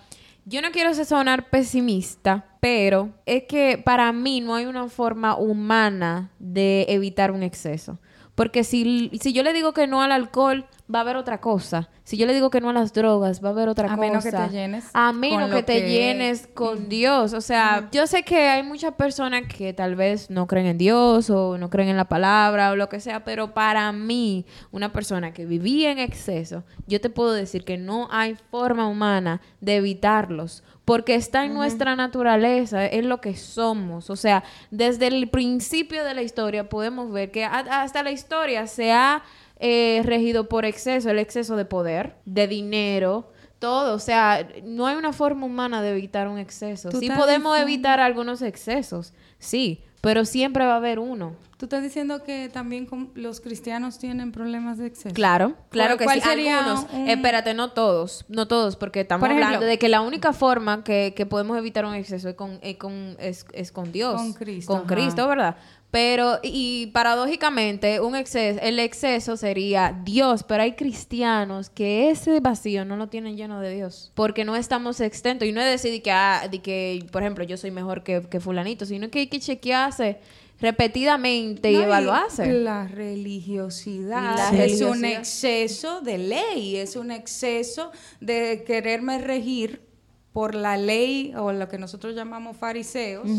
[0.45, 6.31] yo no quiero sonar pesimista, pero es que para mí no hay una forma humana
[6.39, 7.99] de evitar un exceso.
[8.35, 11.89] Porque si, si yo le digo que no al alcohol, va a haber otra cosa.
[12.03, 14.01] Si yo le digo que no a las drogas, va a haber otra A cosa.
[14.01, 17.33] menos que te llenes A menos que te que- llenes con Dios.
[17.33, 21.29] O sea, yo sé que hay muchas personas que tal vez no creen en Dios
[21.29, 25.31] o no creen en la palabra o lo que sea, pero para mí, una persona
[25.31, 30.63] que vivía en exceso, yo te puedo decir que no hay forma humana de evitarlos.
[30.85, 34.09] Porque está en nuestra naturaleza, es lo que somos.
[34.09, 38.91] O sea, desde el principio de la historia podemos ver que hasta la historia se
[38.91, 39.23] ha
[39.59, 43.95] eh, regido por exceso, el exceso de poder, de dinero, todo.
[43.95, 46.91] O sea, no hay una forma humana de evitar un exceso.
[46.91, 51.31] Sí podemos diciendo- evitar algunos excesos, sí, pero siempre va a haber uno.
[51.55, 55.15] ¿Tú estás diciendo que también los cristianos tienen problemas de exceso?
[55.15, 56.27] Claro, claro que ¿Cuál sí.
[56.27, 56.87] sería Algunos.
[56.91, 60.33] un- Espérate, no todos, no todos, porque estamos Por ejemplo- hablando de que la única
[60.33, 64.15] forma que, que podemos evitar un exceso es con, es con, es, es con Dios.
[64.15, 64.87] Con Cristo, Con ajá.
[64.93, 65.55] Cristo, ¿verdad?
[65.93, 72.39] Pero, y, y paradójicamente, un exceso, el exceso sería Dios, pero hay cristianos que ese
[72.39, 75.47] vacío no lo tienen lleno de Dios, porque no estamos extentos.
[75.47, 78.39] Y no es decir que, ah, de que por ejemplo, yo soy mejor que, que
[78.39, 80.17] fulanito, sino que hay que chequearse
[80.59, 82.51] repetidamente y No, evaluarse.
[82.51, 89.92] La religiosidad La es un exceso de ley, es un exceso de quererme regir
[90.33, 93.29] por la ley o lo que nosotros llamamos fariseos.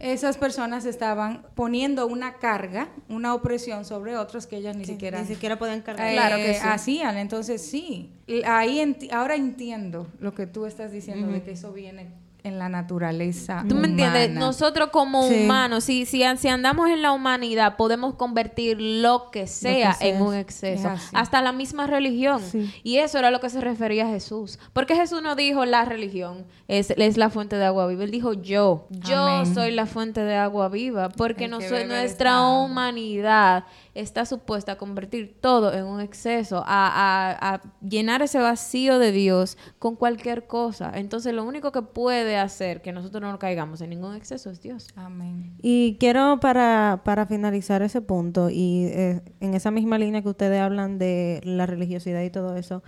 [0.00, 5.26] Esas personas estaban poniendo una carga, una opresión sobre otros que ellas ni siquiera Ni
[5.26, 6.08] siquiera pueden cargar.
[6.08, 6.60] eh, Claro que sí.
[6.62, 7.18] hacían.
[7.18, 8.10] Entonces sí,
[8.46, 12.08] ahí enti- ahora entiendo lo que tú estás diciendo de que eso viene
[12.44, 13.64] en la naturaleza.
[13.66, 14.28] ¿Tú me entiendes?
[14.28, 14.46] humana.
[14.46, 15.44] Nosotros como Sí.
[15.44, 20.08] humanos, si, si, si andamos en la humanidad, podemos convertir lo que sea, sea.
[20.08, 20.90] en un exceso.
[21.14, 22.42] Hasta la misma religión.
[22.42, 22.70] Sí.
[22.82, 24.58] Y eso era lo que se refería a Jesús.
[24.74, 28.04] Porque Jesús no dijo la religión es, es la fuente de agua viva.
[28.04, 28.86] Él dijo yo.
[28.90, 29.54] Yo Amén.
[29.54, 31.08] soy la fuente de agua viva.
[31.08, 33.66] Porque de nuestra agua.
[33.94, 39.12] Está supuesta a convertir todo en un exceso, a, a- a llenar ese vacío de
[39.12, 40.90] Dios con cualquier cosa.
[40.94, 44.88] Entonces lo único que puede hacer que nosotros no caigamos en ningún exceso es Dios.
[44.96, 45.54] Amén.
[45.62, 50.60] Y quiero para, para finalizar ese punto y eh, en esa misma línea que ustedes
[50.60, 52.82] hablan de la religiosidad y todo eso,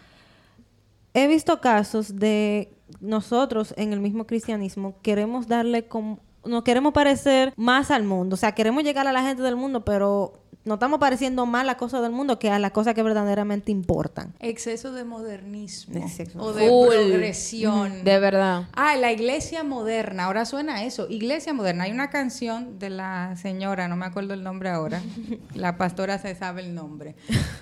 [1.14, 7.52] he visto casos de nosotros en el mismo cristianismo queremos darle como no queremos parecer
[7.56, 10.98] más al mundo, o sea, queremos llegar a la gente del mundo, pero no estamos
[10.98, 14.34] pareciendo más a las cosas del mundo que a las cosas que verdaderamente importan.
[14.40, 16.40] Exceso de modernismo Exceso.
[16.40, 16.88] o de Full.
[16.88, 18.02] progresión.
[18.02, 18.64] De verdad.
[18.74, 21.84] Ah, la iglesia moderna, ahora suena eso, iglesia moderna.
[21.84, 25.00] Hay una canción de la señora, no me acuerdo el nombre ahora,
[25.54, 27.14] la pastora se sabe el nombre.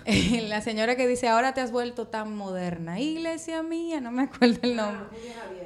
[0.54, 3.00] La señora que dice, ahora te has vuelto tan moderna.
[3.00, 5.06] Iglesia mía, no me acuerdo el nombre.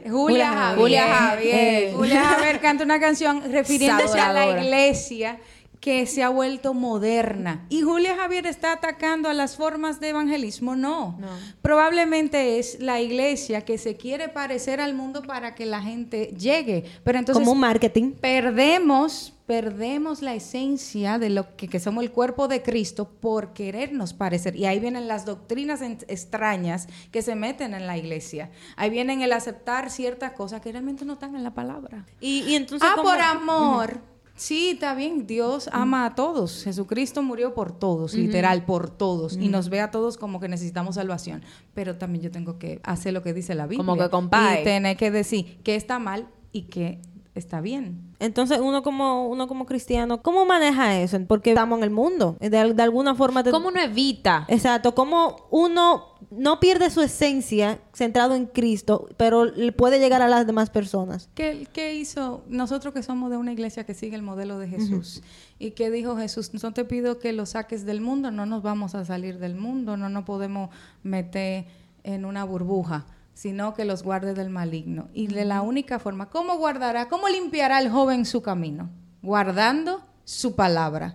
[0.09, 0.78] Julia Javier.
[0.78, 1.95] Julia Javier.
[1.95, 5.39] Julia Javier canta una canción refiriéndose a la iglesia
[5.80, 7.64] que se ha vuelto moderna.
[7.68, 10.74] ¿Y Julia Javier está atacando a las formas de evangelismo?
[10.76, 11.16] No.
[11.20, 11.28] No.
[11.62, 16.84] Probablemente es la iglesia que se quiere parecer al mundo para que la gente llegue.
[17.04, 18.12] Pero entonces como un marketing.
[18.20, 24.12] perdemos, perdemos la esencia de lo que, que somos el cuerpo de Cristo por querernos
[24.14, 24.56] parecer.
[24.56, 28.50] Y ahí vienen las doctrinas en- extrañas que se meten en la iglesia.
[28.76, 32.04] Ahí vienen el aceptar ciertas cosas que realmente no están en la palabra.
[32.20, 34.00] Y, y entonces Ah, ¿cómo- por amor.
[34.39, 35.26] Sí, está bien.
[35.26, 36.62] Dios ama a todos.
[36.62, 39.36] Jesucristo murió por todos, literal, por todos.
[39.36, 41.43] Y nos ve a todos como que necesitamos salvación.
[41.74, 43.84] Pero también yo tengo que hacer lo que dice la Biblia.
[43.84, 44.61] Como que compare.
[44.61, 47.01] Y tener que decir que está mal y que
[47.39, 48.14] está bien.
[48.20, 51.18] Entonces, uno como uno como cristiano, ¿cómo maneja eso?
[51.26, 52.36] Porque estamos en el mundo.
[52.41, 53.43] De, de alguna forma...
[53.45, 54.45] te- ¿Cómo uno evita?
[54.49, 54.95] Exacto.
[54.95, 60.47] ¿Cómo uno no pierde su esencia centrado en Cristo, pero le puede llegar a las
[60.47, 61.30] demás personas?
[61.34, 65.22] ¿Qué, qué hizo nosotros que somos de una iglesia que sigue el modelo de Jesús?
[65.61, 66.53] ¿Y qué dijo Jesús?
[66.62, 69.97] No te pido que lo saques del mundo, no nos vamos a salir del mundo,
[69.97, 70.70] no nos podemos
[71.03, 71.66] meter
[72.05, 73.07] en una burbuja,
[73.39, 75.11] sino que los guarde del maligno.
[75.12, 78.91] Y de la única forma, ¿cómo guardará, cómo limpiará el joven su camino?
[79.22, 81.14] Guardando su palabra.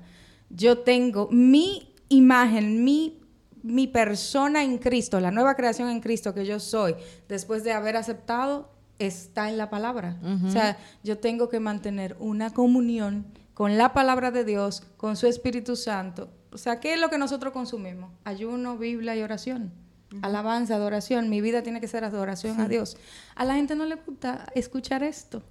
[0.49, 3.19] Yo tengo mi imagen, mi
[3.61, 6.95] mi persona en Cristo, la nueva creación en Cristo que yo soy,
[7.29, 8.69] después de haber aceptado,
[8.99, 10.17] está en la palabra.
[10.45, 15.27] O sea, yo tengo que mantener una comunión con la palabra de Dios, con su
[15.27, 16.29] Espíritu Santo.
[16.51, 18.11] O sea, ¿qué es lo que nosotros consumimos?
[18.25, 19.71] Ayuno, Biblia y oración.
[20.21, 21.29] Alabanza, adoración.
[21.29, 22.97] Mi vida tiene que ser adoración a Dios.
[23.35, 25.43] A la gente no le gusta escuchar esto.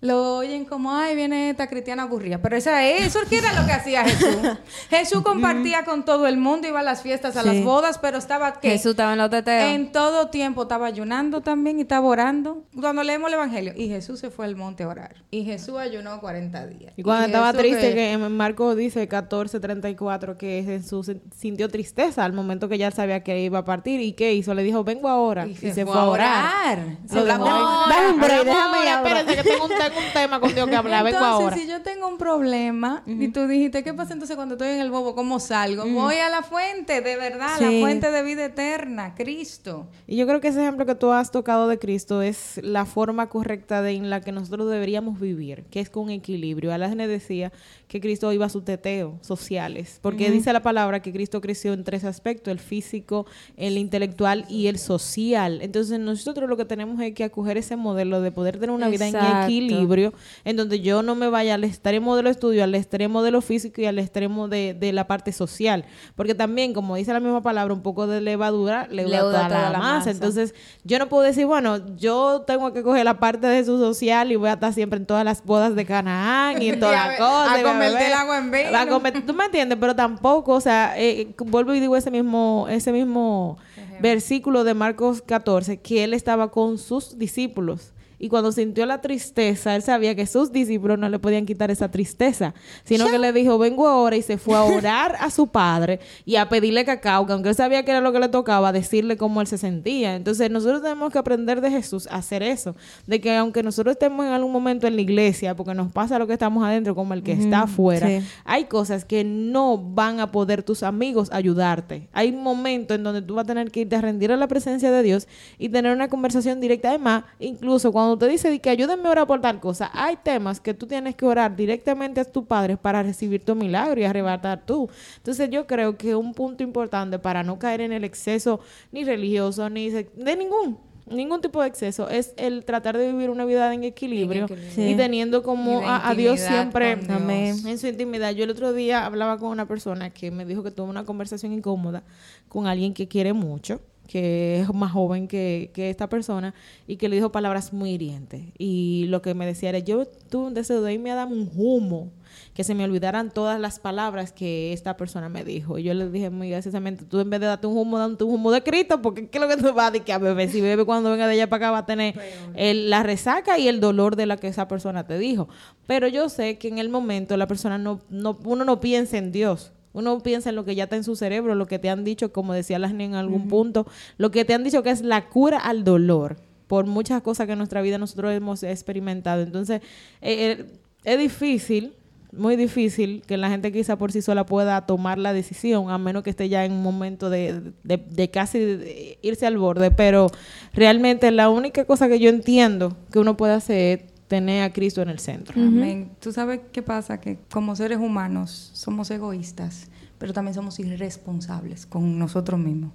[0.00, 2.38] Lo oyen como, ay, viene esta cristiana aburrida.
[2.40, 4.36] Pero esa es, eso que era lo que hacía Jesús.
[4.90, 7.48] Jesús compartía con todo el mundo, iba a las fiestas, a Sí.
[7.48, 8.70] las bodas, pero estaba ¿qué?
[8.70, 9.70] Jesús estaba en los teteos.
[9.74, 12.62] En todo tiempo estaba ayunando también y estaba orando.
[12.80, 15.16] Cuando leemos el Evangelio, y Jesús se fue al monte a orar.
[15.32, 16.92] Y Jesús ayunó 40 días.
[16.96, 22.24] Y cuando estaba Jesús triste, que en Marcos dice 14:34 que Jesús se- sintió tristeza
[22.24, 24.00] al momento que ya sabía que iba a partir.
[24.00, 24.54] ¿Y qué hizo?
[24.54, 25.46] Le dijo, vengo ahora.
[25.46, 26.78] Y, se, fue a orar.
[27.08, 27.88] Se Lo fue a dejó orar.
[27.88, 29.16] Dame un break, déjame ahora, hablar.
[29.16, 31.04] espérense, que tengo un, tengo un tema con Dios que hablar.
[31.04, 31.56] Vengo Entonces, ahora.
[31.56, 34.90] si yo tengo un problema y tú dijiste, ¿qué pasa entonces cuando estoy en el
[34.90, 35.14] bobo?
[35.14, 35.84] ¿Cómo salgo?
[35.86, 37.80] Voy a la fuente, de verdad, la Sí.
[37.80, 39.88] fuente de vida eterna, Cristo.
[40.06, 43.28] Y yo creo que ese ejemplo que tú has tocado de Cristo es la forma
[43.28, 46.72] correcta de en la que nosotros deberíamos vivir, que es con equilibrio.
[46.72, 47.52] Alasne decía
[47.88, 51.84] que Cristo iba a su teteo sociales, porque dice la palabra que Cristo creció en
[51.84, 53.26] tres aspectos, el físico,
[53.56, 55.60] el intelectual y el social.
[55.62, 59.06] Entonces nosotros lo que tenemos es que acoger ese modelo de poder tener una vida
[59.08, 59.46] en Exacto.
[59.78, 60.12] Equilibrio,
[60.44, 63.40] en donde yo no me vaya al extremo de lo estudio, al extremo de lo
[63.40, 65.84] físico y al extremo de, de la parte social.
[66.16, 69.70] Porque también, como dice la misma palabra, un poco de levadura Leuda toda, toda la,
[69.70, 69.94] la masa.
[69.96, 70.10] masa.
[70.10, 70.54] Entonces,
[70.84, 74.36] yo no puedo decir, bueno, yo tengo que coger la parte de su social y
[74.36, 77.64] voy a estar siempre en todas las bodas de Canaán y en todas las cosas.
[77.64, 78.02] a beber.
[78.02, 78.76] el agua en vino.
[78.76, 79.78] A ¿Tú me entiendes?
[79.80, 83.58] Pero tampoco, o sea, eh, vuelvo y digo ese mismo, ese mismo
[84.00, 87.92] versículo de Marcos 14, que él estaba con sus discípulos.
[88.18, 91.90] Y cuando sintió la tristeza, él sabía que sus discípulos no le podían quitar esa
[91.90, 92.54] tristeza,
[92.84, 96.36] sino que le dijo, vengo ahora y se fue a orar a su padre y
[96.36, 99.40] a pedirle cacao, que aunque él sabía que era lo que le tocaba, decirle cómo
[99.40, 100.16] él se sentía.
[100.16, 102.74] Entonces nosotros tenemos que aprender de Jesús a hacer eso,
[103.06, 106.26] de que aunque nosotros estemos en algún momento en la iglesia, porque nos pasa lo
[106.26, 108.26] que estamos adentro como el que está afuera, sí.
[108.44, 112.08] hay cosas que no van a poder tus amigos ayudarte.
[112.12, 114.90] Hay momentos en donde tú vas a tener que irte a rendir a la presencia
[114.90, 116.88] de Dios y tener una conversación directa.
[116.88, 120.60] Además, incluso cuando te dice de que ayúdenme a orar por tal cosa, hay temas
[120.60, 124.64] que tú tienes que orar directamente a tus padres para recibir tu milagro y arrebatar
[124.64, 124.88] tú.
[125.16, 128.60] Entonces yo creo que un punto importante para no caer en el exceso
[128.92, 130.78] ni religioso ni de ningún
[131.10, 134.82] ningún tipo de exceso es el tratar de vivir una vida en equilibrio, Sí.
[134.90, 137.64] y teniendo como Y a, a Dios siempre Dios.
[137.64, 138.32] En su intimidad.
[138.32, 141.54] Yo el otro día hablaba con una persona que me dijo que tuvo una conversación
[141.54, 142.02] incómoda
[142.50, 146.54] con alguien que quiere mucho, que es más joven que, que esta persona,
[146.88, 148.42] y que le dijo palabras muy hirientes.
[148.58, 152.10] Y lo que me decía era, yo tuve un deseo de irme a un humo,
[152.54, 155.78] que se me olvidaran todas las palabras que esta persona me dijo.
[155.78, 158.34] Y yo le dije muy graciosamente, tú en vez de darte un humo, date un
[158.34, 160.48] humo de Cristo, porque ¿qué es lo que tú vas a decir a beber?
[160.50, 162.14] Si bebe cuando venga de allá para acá va a tener
[162.54, 165.48] el- la resaca y el dolor de la que esa persona te dijo.
[165.86, 169.30] Pero yo sé que en el momento la persona no, no uno no piensa en
[169.32, 169.72] Dios.
[169.92, 172.32] Uno piensa en lo que ya está en su cerebro, lo que te han dicho,
[172.32, 173.86] como decía Lasny en algún punto,
[174.18, 176.36] lo que te han dicho que es la cura al dolor
[176.66, 179.40] por muchas cosas que en nuestra vida nosotros hemos experimentado.
[179.42, 179.80] Entonces,
[180.20, 180.66] eh, eh,
[181.04, 181.94] es difícil,
[182.30, 186.22] muy difícil que la gente quizá por sí sola pueda tomar la decisión, a menos
[186.22, 189.90] que esté ya en un momento de, de- de casi de irse al borde.
[189.90, 190.26] Pero
[190.74, 195.02] realmente la única cosa que yo entiendo que uno puede hacer es tener a Cristo
[195.02, 195.60] en el centro.
[195.60, 196.10] Amén.
[196.20, 202.18] Tú sabes qué pasa, que como seres humanos somos egoístas, pero también somos irresponsables con
[202.18, 202.92] nosotros mismos.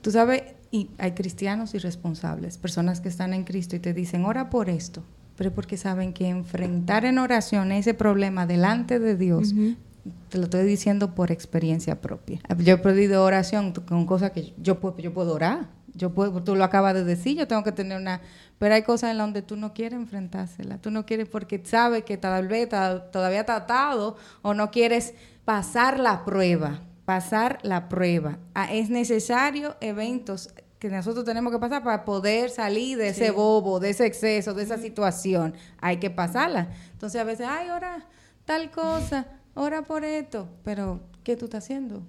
[0.00, 0.42] Tú sabes,
[0.72, 5.04] y hay cristianos irresponsables, personas que están en Cristo y te dicen, ora por esto,
[5.36, 9.54] pero es porque saben que enfrentar en oración ese problema delante de Dios,
[10.30, 12.40] te lo estoy diciendo por experiencia propia.
[12.58, 15.68] Yo he pedido oración con cosas que yo puedo, yo puedo orar.
[15.94, 18.20] Yo puedo, tú lo acabas de decir, yo tengo que tener una...
[18.58, 20.78] Pero hay cosas en las donde tú no quieres enfrentársela.
[20.78, 26.00] Tú no quieres porque sabes que tal vez todavía está atado o no quieres pasar
[26.00, 26.80] la prueba.
[27.04, 28.38] Pasar la prueba.
[28.54, 33.78] Ah, es necesario eventos que nosotros tenemos que pasar para poder salir de ese bobo,
[33.78, 35.54] de ese exceso, de esa situación.
[35.80, 36.68] Hay que pasarla.
[36.92, 38.06] Entonces a veces, ay, ora
[38.46, 40.48] tal cosa, ora por esto.
[40.64, 42.02] Pero, ¿qué tú estás haciendo?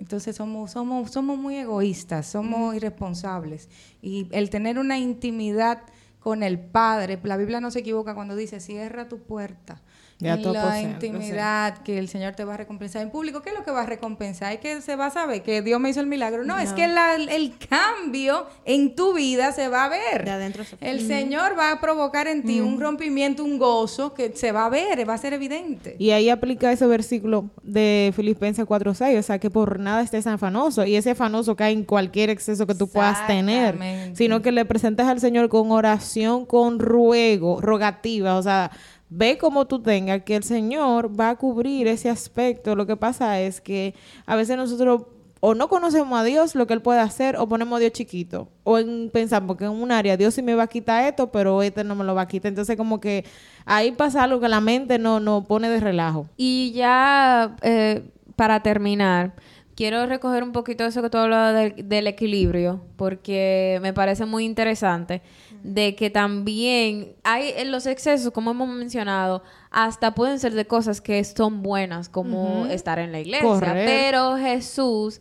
[0.00, 3.68] Entonces somos, somos, somos muy egoístas, somos irresponsables.
[4.00, 5.82] Y el tener una intimidad
[6.20, 9.82] con el Padre, la Biblia no se equivoca cuando dice, cierra tu puerta.
[10.20, 13.40] Ya en la intimidad que el Señor te va a recompensar en público.
[13.42, 14.52] ¿Qué es lo que va a recompensar?
[14.52, 16.44] Es que se va a saber que Dios me hizo el milagro.
[16.44, 20.24] No, es que la- el cambio en tu vida se va a ver.
[20.24, 20.64] De adentro.
[20.80, 24.68] El Señor va a provocar en ti un rompimiento, un gozo que se va a
[24.68, 25.96] ver, va a ser evidente.
[25.98, 30.84] Y ahí aplica ese versículo de Filipenses 4.6, o sea, que por nada estés afanoso.
[30.84, 33.78] Y ese afanoso cae en cualquier exceso que tú puedas tener,
[34.14, 38.70] sino que le presentes al Señor con oración, con ruego, rogativa, o sea,
[39.10, 42.74] ve como tú tengas, que el Señor va a cubrir ese aspecto.
[42.76, 43.94] Lo que pasa es que
[44.24, 45.02] a veces nosotros
[45.40, 48.48] o no conocemos a Dios, lo que Él puede hacer, o ponemos a Dios chiquito.
[48.62, 51.62] O en, pensamos que en un área Dios sí me va a quitar esto, pero
[51.62, 52.50] este no me lo va a quitar.
[52.50, 53.24] Entonces, como que
[53.64, 56.28] ahí pasa algo que la mente no, no pone de relajo.
[56.36, 58.02] Y ya eh,
[58.36, 59.32] para terminar,
[59.74, 65.22] quiero recoger un poquito eso que tú hablabas del equilibrio, porque me parece muy interesante
[65.62, 71.00] de que también hay en los excesos, como hemos mencionado, hasta pueden ser de cosas
[71.00, 73.86] que son buenas, como estar en la iglesia, Correr.
[73.86, 75.20] pero Jesús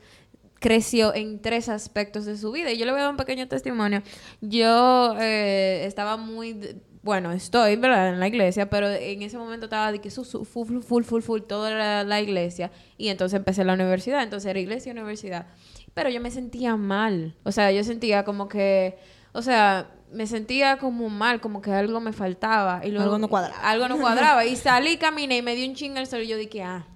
[0.60, 2.72] creció en tres aspectos de su vida.
[2.72, 4.02] Y yo le voy a dar un pequeño testimonio.
[4.42, 6.82] Yo eh, estaba muy...
[7.02, 8.10] Bueno, estoy, ¿verdad?
[8.10, 11.04] En la iglesia, pero en ese momento estaba de que su, su- full, full, full,
[11.04, 12.72] full, full, toda la, la iglesia.
[12.98, 14.22] Y entonces empecé la universidad.
[14.22, 15.48] Entonces era iglesia y universidad.
[15.94, 17.36] Pero yo me sentía mal.
[17.44, 18.98] O sea, yo sentía como que...
[19.32, 22.82] O sea, me sentía como mal, como que algo me faltaba.
[22.86, 23.62] Y luego, Algo no cuadraba.
[23.62, 24.46] Algo no cuadraba.
[24.46, 26.22] y salí, caminé y me dio un chingo el sol.
[26.22, 26.88] Y yo dije, ah,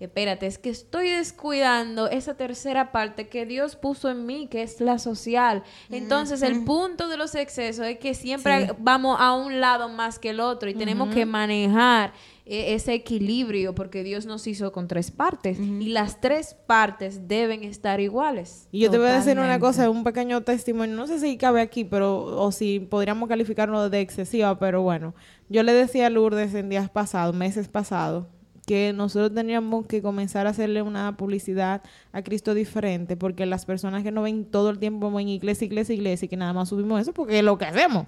[0.00, 4.80] espérate, es que estoy descuidando esa tercera parte que Dios puso en mí, que es
[4.80, 5.62] la social.
[5.90, 10.30] Entonces, el punto de los excesos es que siempre vamos a un lado más que
[10.30, 12.12] el otro y tenemos que manejar
[12.46, 18.00] ese equilibrio porque Dios nos hizo con tres partes y las tres partes deben estar
[18.00, 18.68] iguales.
[18.70, 21.60] Y yo te voy a decir una cosa, un pequeño testimonio, no sé si cabe
[21.60, 25.14] aquí, pero o si podríamos calificarlo de excesiva, pero bueno,
[25.48, 28.26] yo le decía a Lourdes en días pasados, meses pasados,
[28.64, 31.82] que nosotros teníamos que comenzar a hacerle una publicidad
[32.12, 35.94] a Cristo diferente, porque las personas que nos ven todo el tiempo en iglesia, iglesia,
[35.94, 38.06] iglesia, y que nada más subimos eso, porque es lo que hacemos.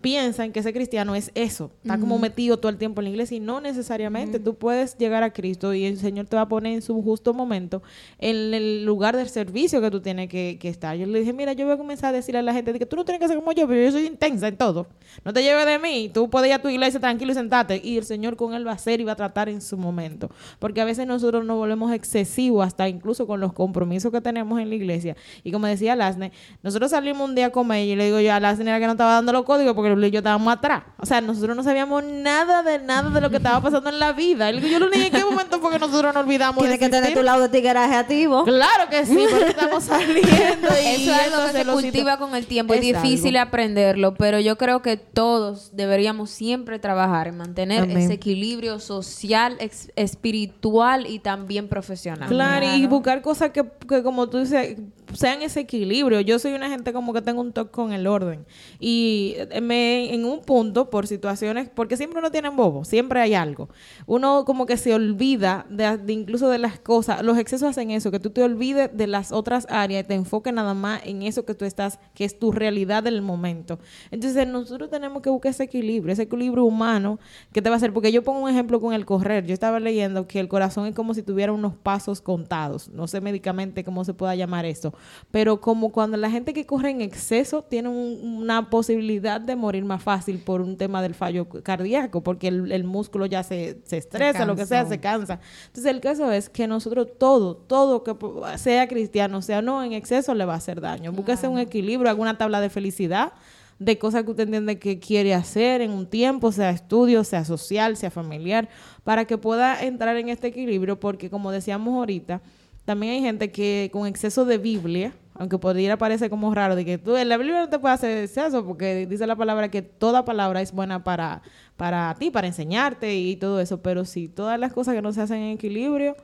[0.00, 3.36] Piensan que ese cristiano es eso, está como metido todo el tiempo en la iglesia
[3.36, 4.38] y no necesariamente.
[4.38, 7.34] Tú puedes llegar a Cristo y el Señor te va a poner en su justo
[7.34, 7.82] momento
[8.18, 10.96] en el lugar del servicio que tú tienes que, que estar.
[10.96, 12.86] Yo le dije, mira, yo voy a comenzar a decirle a la gente de que
[12.86, 14.86] tú no tienes que ser como yo, pero yo soy intensa en todo.
[15.24, 17.96] No te lleves de mí, tú puedes ir a tu iglesia tranquilo y sentarte y
[17.96, 20.30] el Señor con él va a hacer y va a tratar en su momento.
[20.58, 24.68] Porque a veces nosotros nos volvemos excesivos hasta incluso con los compromisos que tenemos en
[24.68, 25.16] la iglesia.
[25.42, 26.32] Y como decía Lasne,
[26.62, 28.92] nosotros salimos un día a comer y le digo yo a Lasne era que no
[28.92, 30.82] estaba dando los códigos porque Luli y yo estábamos atrás.
[30.98, 34.12] O sea, nosotros no sabíamos nada de nada de lo que estaba pasando en la
[34.12, 34.50] vida.
[34.50, 36.78] Y le digo, yo lo ni en qué momento fue que nosotros nos olvidamos Tienes
[36.78, 38.44] que tener tu lado de tigueraje activo.
[38.44, 42.46] Claro que sí, pero estamos saliendo y Eso es algo que se cultiva con el
[42.46, 42.74] tiempo.
[42.74, 43.48] Es, Es difícil algo.
[43.48, 47.96] aprenderlo, pero yo creo que todos deberíamos siempre trabajar en mantener Amén.
[47.98, 52.28] ese equilibrio social, ex- espiritual y también profesional.
[52.28, 54.76] Claro, y buscar cosas que, que, como tú dices,
[55.14, 56.20] sean ese equilibrio.
[56.20, 58.44] Yo soy una gente como que tengo un toque con el orden.
[58.80, 63.68] Y eh, en un punto, por situaciones, porque siempre uno tiene bobo, siempre hay algo.
[64.06, 67.22] Uno como que se olvida de, incluso de las cosas.
[67.22, 70.52] Los excesos hacen eso, que tú te olvides de las otras áreas y te enfoques
[70.52, 73.78] nada más en eso que tú estás, que es tu realidad del momento.
[74.10, 77.18] Entonces nosotros tenemos que buscar ese equilibrio, ese equilibrio humano
[77.52, 79.46] que te va a hacer, porque yo pongo un ejemplo con el correr.
[79.46, 82.88] Yo estaba leyendo que el corazón es como si tuviera unos pasos contados.
[82.90, 84.92] No sé médicamente cómo se pueda llamar eso,
[85.30, 89.84] pero como cuando la gente que corre en exceso tiene un- una posibilidad de morir
[89.84, 93.98] más fácil por un tema del fallo cardíaco, porque el, el músculo ya se, se
[93.98, 95.40] estresa, lo que sea, se cansa.
[95.66, 98.14] Entonces el caso es que nosotros todo, todo que
[98.58, 101.12] sea cristiano, sea no, en exceso le va a hacer daño.
[101.12, 103.32] Búsquese un equilibrio, alguna tabla de felicidad
[103.78, 107.96] de cosas que usted entiende que quiere hacer en un tiempo, sea estudio, sea social,
[107.96, 108.68] sea familiar,
[109.04, 112.40] para que pueda entrar en este equilibrio, porque como decíamos ahorita,
[112.84, 116.98] también hay gente que con exceso de Biblia, aunque podría parecer como raro, de que
[116.98, 120.24] tú en la Biblia no te puede hacer exceso, porque dice la palabra que toda
[120.24, 121.42] palabra es buena para,
[121.76, 125.22] para ti, para enseñarte y todo eso, pero si todas las cosas que no se
[125.22, 126.16] hacen en equilibrio,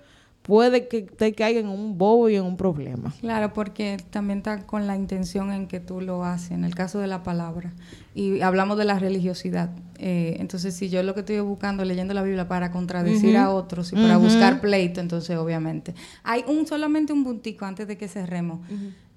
[0.43, 3.13] puede que te caiga en un bobo y en un problema.
[3.21, 6.99] Claro, porque también está con la intención en que tú lo haces, en el caso
[6.99, 7.73] de la palabra.
[8.15, 9.71] Y hablamos de la religiosidad.
[9.99, 13.93] Eh, entonces, si yo lo que estoy buscando leyendo la Biblia para contradecir a otros
[13.93, 15.95] y para buscar pleito, entonces obviamente.
[16.25, 18.61] Hay un solamente un puntico antes de que cerremos.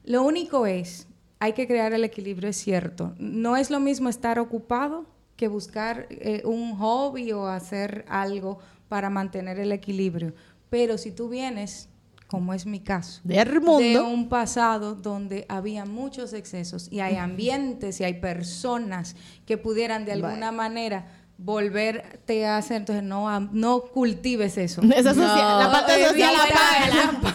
[0.05, 1.07] Lo único es,
[1.39, 3.13] hay que crear el equilibrio, es cierto.
[3.17, 5.05] No es lo mismo estar ocupado
[5.36, 10.34] que buscar eh, un hobby o hacer algo para mantener el equilibrio.
[10.78, 11.88] Pero si tú vienes,
[12.28, 13.80] como es mi caso, Del mundo.
[13.80, 19.15] de un pasado donde había muchos excesos y hay ambientes y hay personas
[19.45, 21.07] que pudieran de alguna manera
[21.38, 24.82] volverte a hacer, entonces no, no cultives eso.
[24.95, 27.34] Esa social- la parte eh, social la.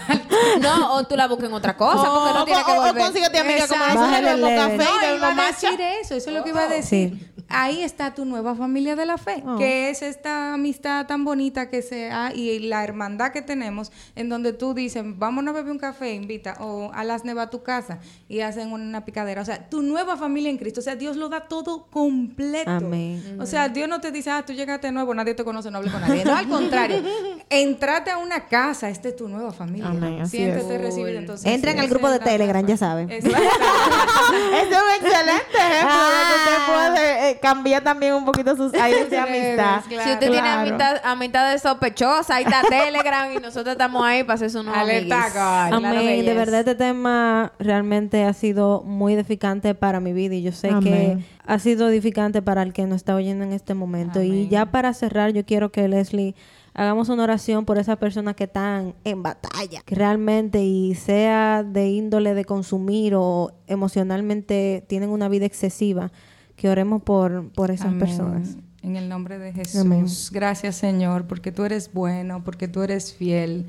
[0.60, 2.80] No, o tú la buscas en otra cosa porque no O- tiene que o- o
[2.86, 3.02] volver.
[3.04, 6.50] consíguete amiga como nosotros café No, y iba a decir eso, eso es lo que
[6.50, 7.32] iba a decir.
[7.50, 9.56] Ahí está tu nueva familia de la fe, Oh.
[9.58, 14.52] que es esta amistad tan bonita que sea y la hermandad que tenemos, en donde
[14.52, 17.98] tú dices, vámonos a beber un café, invita, o a las neva a tu casa
[18.28, 19.42] y hacen una picadera.
[19.42, 20.80] O sea, tu nueva familia en Cristo.
[20.80, 22.70] O sea, Dios lo da todo completo.
[22.70, 23.38] Amén.
[23.40, 25.92] O sea, Dios no te dice, ah, tú llegaste nuevo, nadie te conoce, no hables
[25.92, 26.24] con nadie.
[26.24, 27.02] No, al contrario.
[27.50, 29.88] Entrate a una casa, esta es tu nueva familia.
[29.88, 30.80] Amén, Siéntete es.
[30.80, 31.18] recibido.
[31.18, 33.10] Entonces, Entren ese al grupo de Telegram, ya saben.
[33.20, 39.10] Es un excelente ejemplo de que usted puede eh, cambiar también un poquito sus aires
[39.10, 39.82] de amistad.
[39.88, 40.04] Claro.
[40.04, 40.60] Si usted tiene Claro.
[40.60, 44.78] amistad, amistad de sospechosa, ahí está Telegram y nosotros estamos ahí para hacer su nuevo
[44.78, 45.66] Alerta.
[45.74, 46.24] Amén.
[46.24, 50.68] De verdad este tema realmente ha sido muy edificante para mi vida y yo sé
[50.68, 50.82] Amén.
[50.82, 54.22] que ha sido edificante para el que nos está oyendo en este momento.
[54.22, 56.34] Y ya para cerrar, yo quiero que Leslie
[56.74, 61.88] hagamos una oración por esas personas que están en batalla, que realmente y sea de
[61.88, 66.12] índole de consumir o emocionalmente tienen una vida excesiva,
[66.60, 68.00] que oremos por, por esas Amén.
[68.00, 68.56] personas.
[68.82, 69.80] En el nombre de Jesús.
[69.80, 70.04] Amén.
[70.30, 73.66] Gracias, Señor, porque tú eres bueno, porque tú eres fiel.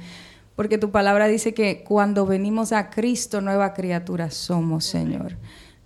[0.57, 5.37] Porque tu palabra dice que cuando venimos a Cristo, nueva criatura somos, Señor.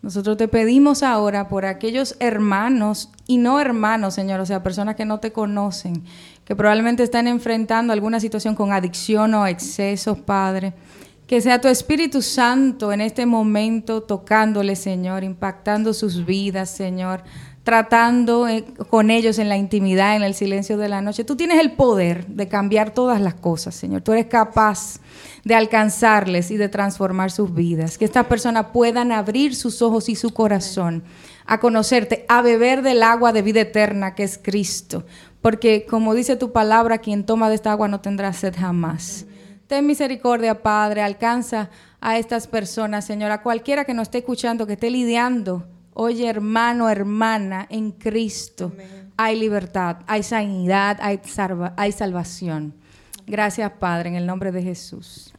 [0.02, 5.06] Nosotros te pedimos ahora por aquellos hermanos y no hermanos, Señor, o sea, personas que
[5.06, 6.04] no te conocen,
[6.44, 10.74] que probablemente están enfrentando alguna situación con adicción o excesos, Padre.
[11.28, 17.24] Que sea tu Espíritu Santo en este momento tocándole, Señor, impactando sus vidas, Señor,
[17.64, 21.24] tratando eh, con ellos en la intimidad, en el silencio de la noche.
[21.24, 24.04] Tú tienes el poder de cambiar todas las cosas, Señor.
[24.04, 25.00] Tú eres capaz
[25.44, 27.98] de alcanzarles y de transformar sus vidas.
[27.98, 31.04] Que estas personas puedan abrir sus ojos y su corazón
[31.48, 35.04] a conocerte, a beber del agua de vida eterna que es Cristo.
[35.42, 39.26] Porque como dice tu palabra, quien toma de esta agua no tendrá sed jamás.
[39.68, 44.74] Ten misericordia, Padre, alcanza a estas personas, Señor, a cualquiera que nos esté escuchando, que
[44.74, 45.66] esté lidiando.
[45.94, 48.74] Oye, hermano, hermana, en Cristo
[49.18, 52.76] hay libertad, hay sanidad, hay, salva- hay salvación.
[53.26, 55.34] Gracias, Padre, en el nombre de Jesús.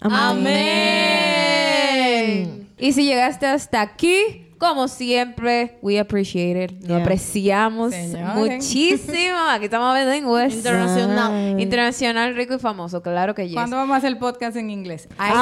[1.27, 2.69] Amén.
[2.79, 6.83] Y si llegaste hasta aquí, como siempre, we appreciate it.
[6.83, 7.03] Lo Yeah.
[7.03, 7.95] apreciamos
[8.35, 9.39] muchísimo.
[9.51, 10.55] Aquí estamos bilingües.
[10.55, 11.61] Internacional.
[11.61, 13.03] Internacional, rico y famoso.
[13.03, 13.55] Claro que yes.
[13.55, 15.09] ¿Cuándo vamos a hacer el podcast en inglés?
[15.19, 15.33] Ay,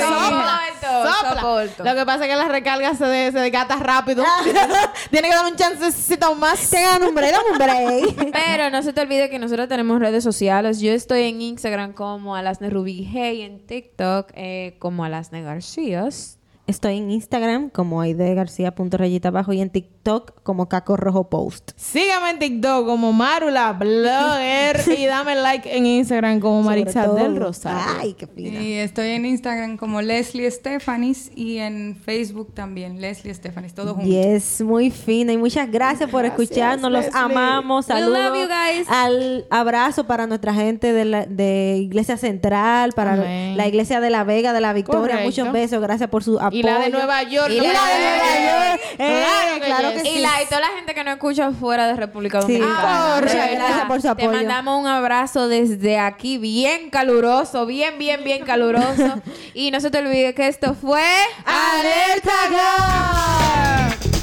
[0.00, 1.40] Sopla, Soporto, sopla.
[1.40, 1.84] soporto.
[1.84, 3.50] Lo que pasa es que la recarga se, de, se
[3.80, 4.24] rápido.
[5.10, 6.70] Tiene que dar un chancecito más.
[6.70, 8.32] Tengan un break, un break.
[8.32, 10.80] Pero no se te olvide que nosotros tenemos redes sociales.
[10.80, 16.38] Yo estoy en Instagram como Alasne Rubí Hey, en TikTok eh, como Alasne Garcías.
[16.68, 21.70] Estoy en Instagram como aidegarcía.rayita abajo y en TikTok como Caco Rojo Post.
[21.76, 28.00] Sígame en TikTok como Marula Blogger y dame like en Instagram como Maritza del Rosario.
[28.00, 28.60] Ay, qué fina.
[28.60, 34.08] Y estoy en Instagram como Leslie Stefanis y en Facebook también, Leslie Stefanis, todo junto.
[34.10, 36.90] Yes, muy fina y muchas gracias por escucharnos.
[36.90, 37.86] Los amamos.
[37.86, 38.18] We Saludos.
[38.18, 38.88] love you guys.
[38.88, 43.56] Al abrazo para nuestra gente de, la, de Iglesia Central, para Amén.
[43.56, 45.00] la Iglesia de la Vega, de la Victoria.
[45.00, 45.24] Correcto.
[45.24, 45.80] Muchos besos.
[45.80, 46.55] Gracias por su apoyo.
[46.58, 47.50] Y la de Nueva York.
[47.50, 48.80] Y la de Nueva York.
[48.98, 50.18] Eh, Claro que claro que Y, sí.
[50.20, 52.58] la, y toda la gente que nos escucha fuera de República Sí.
[52.58, 53.14] Dominicana.
[53.20, 53.48] Verdad.
[53.52, 59.20] Gracias por su Te mandamos un abrazo desde aquí, bien caluroso, bien, bien, bien caluroso.
[59.54, 61.02] y no se te olvide que esto fue
[61.44, 64.15] ¡Alerta Girl!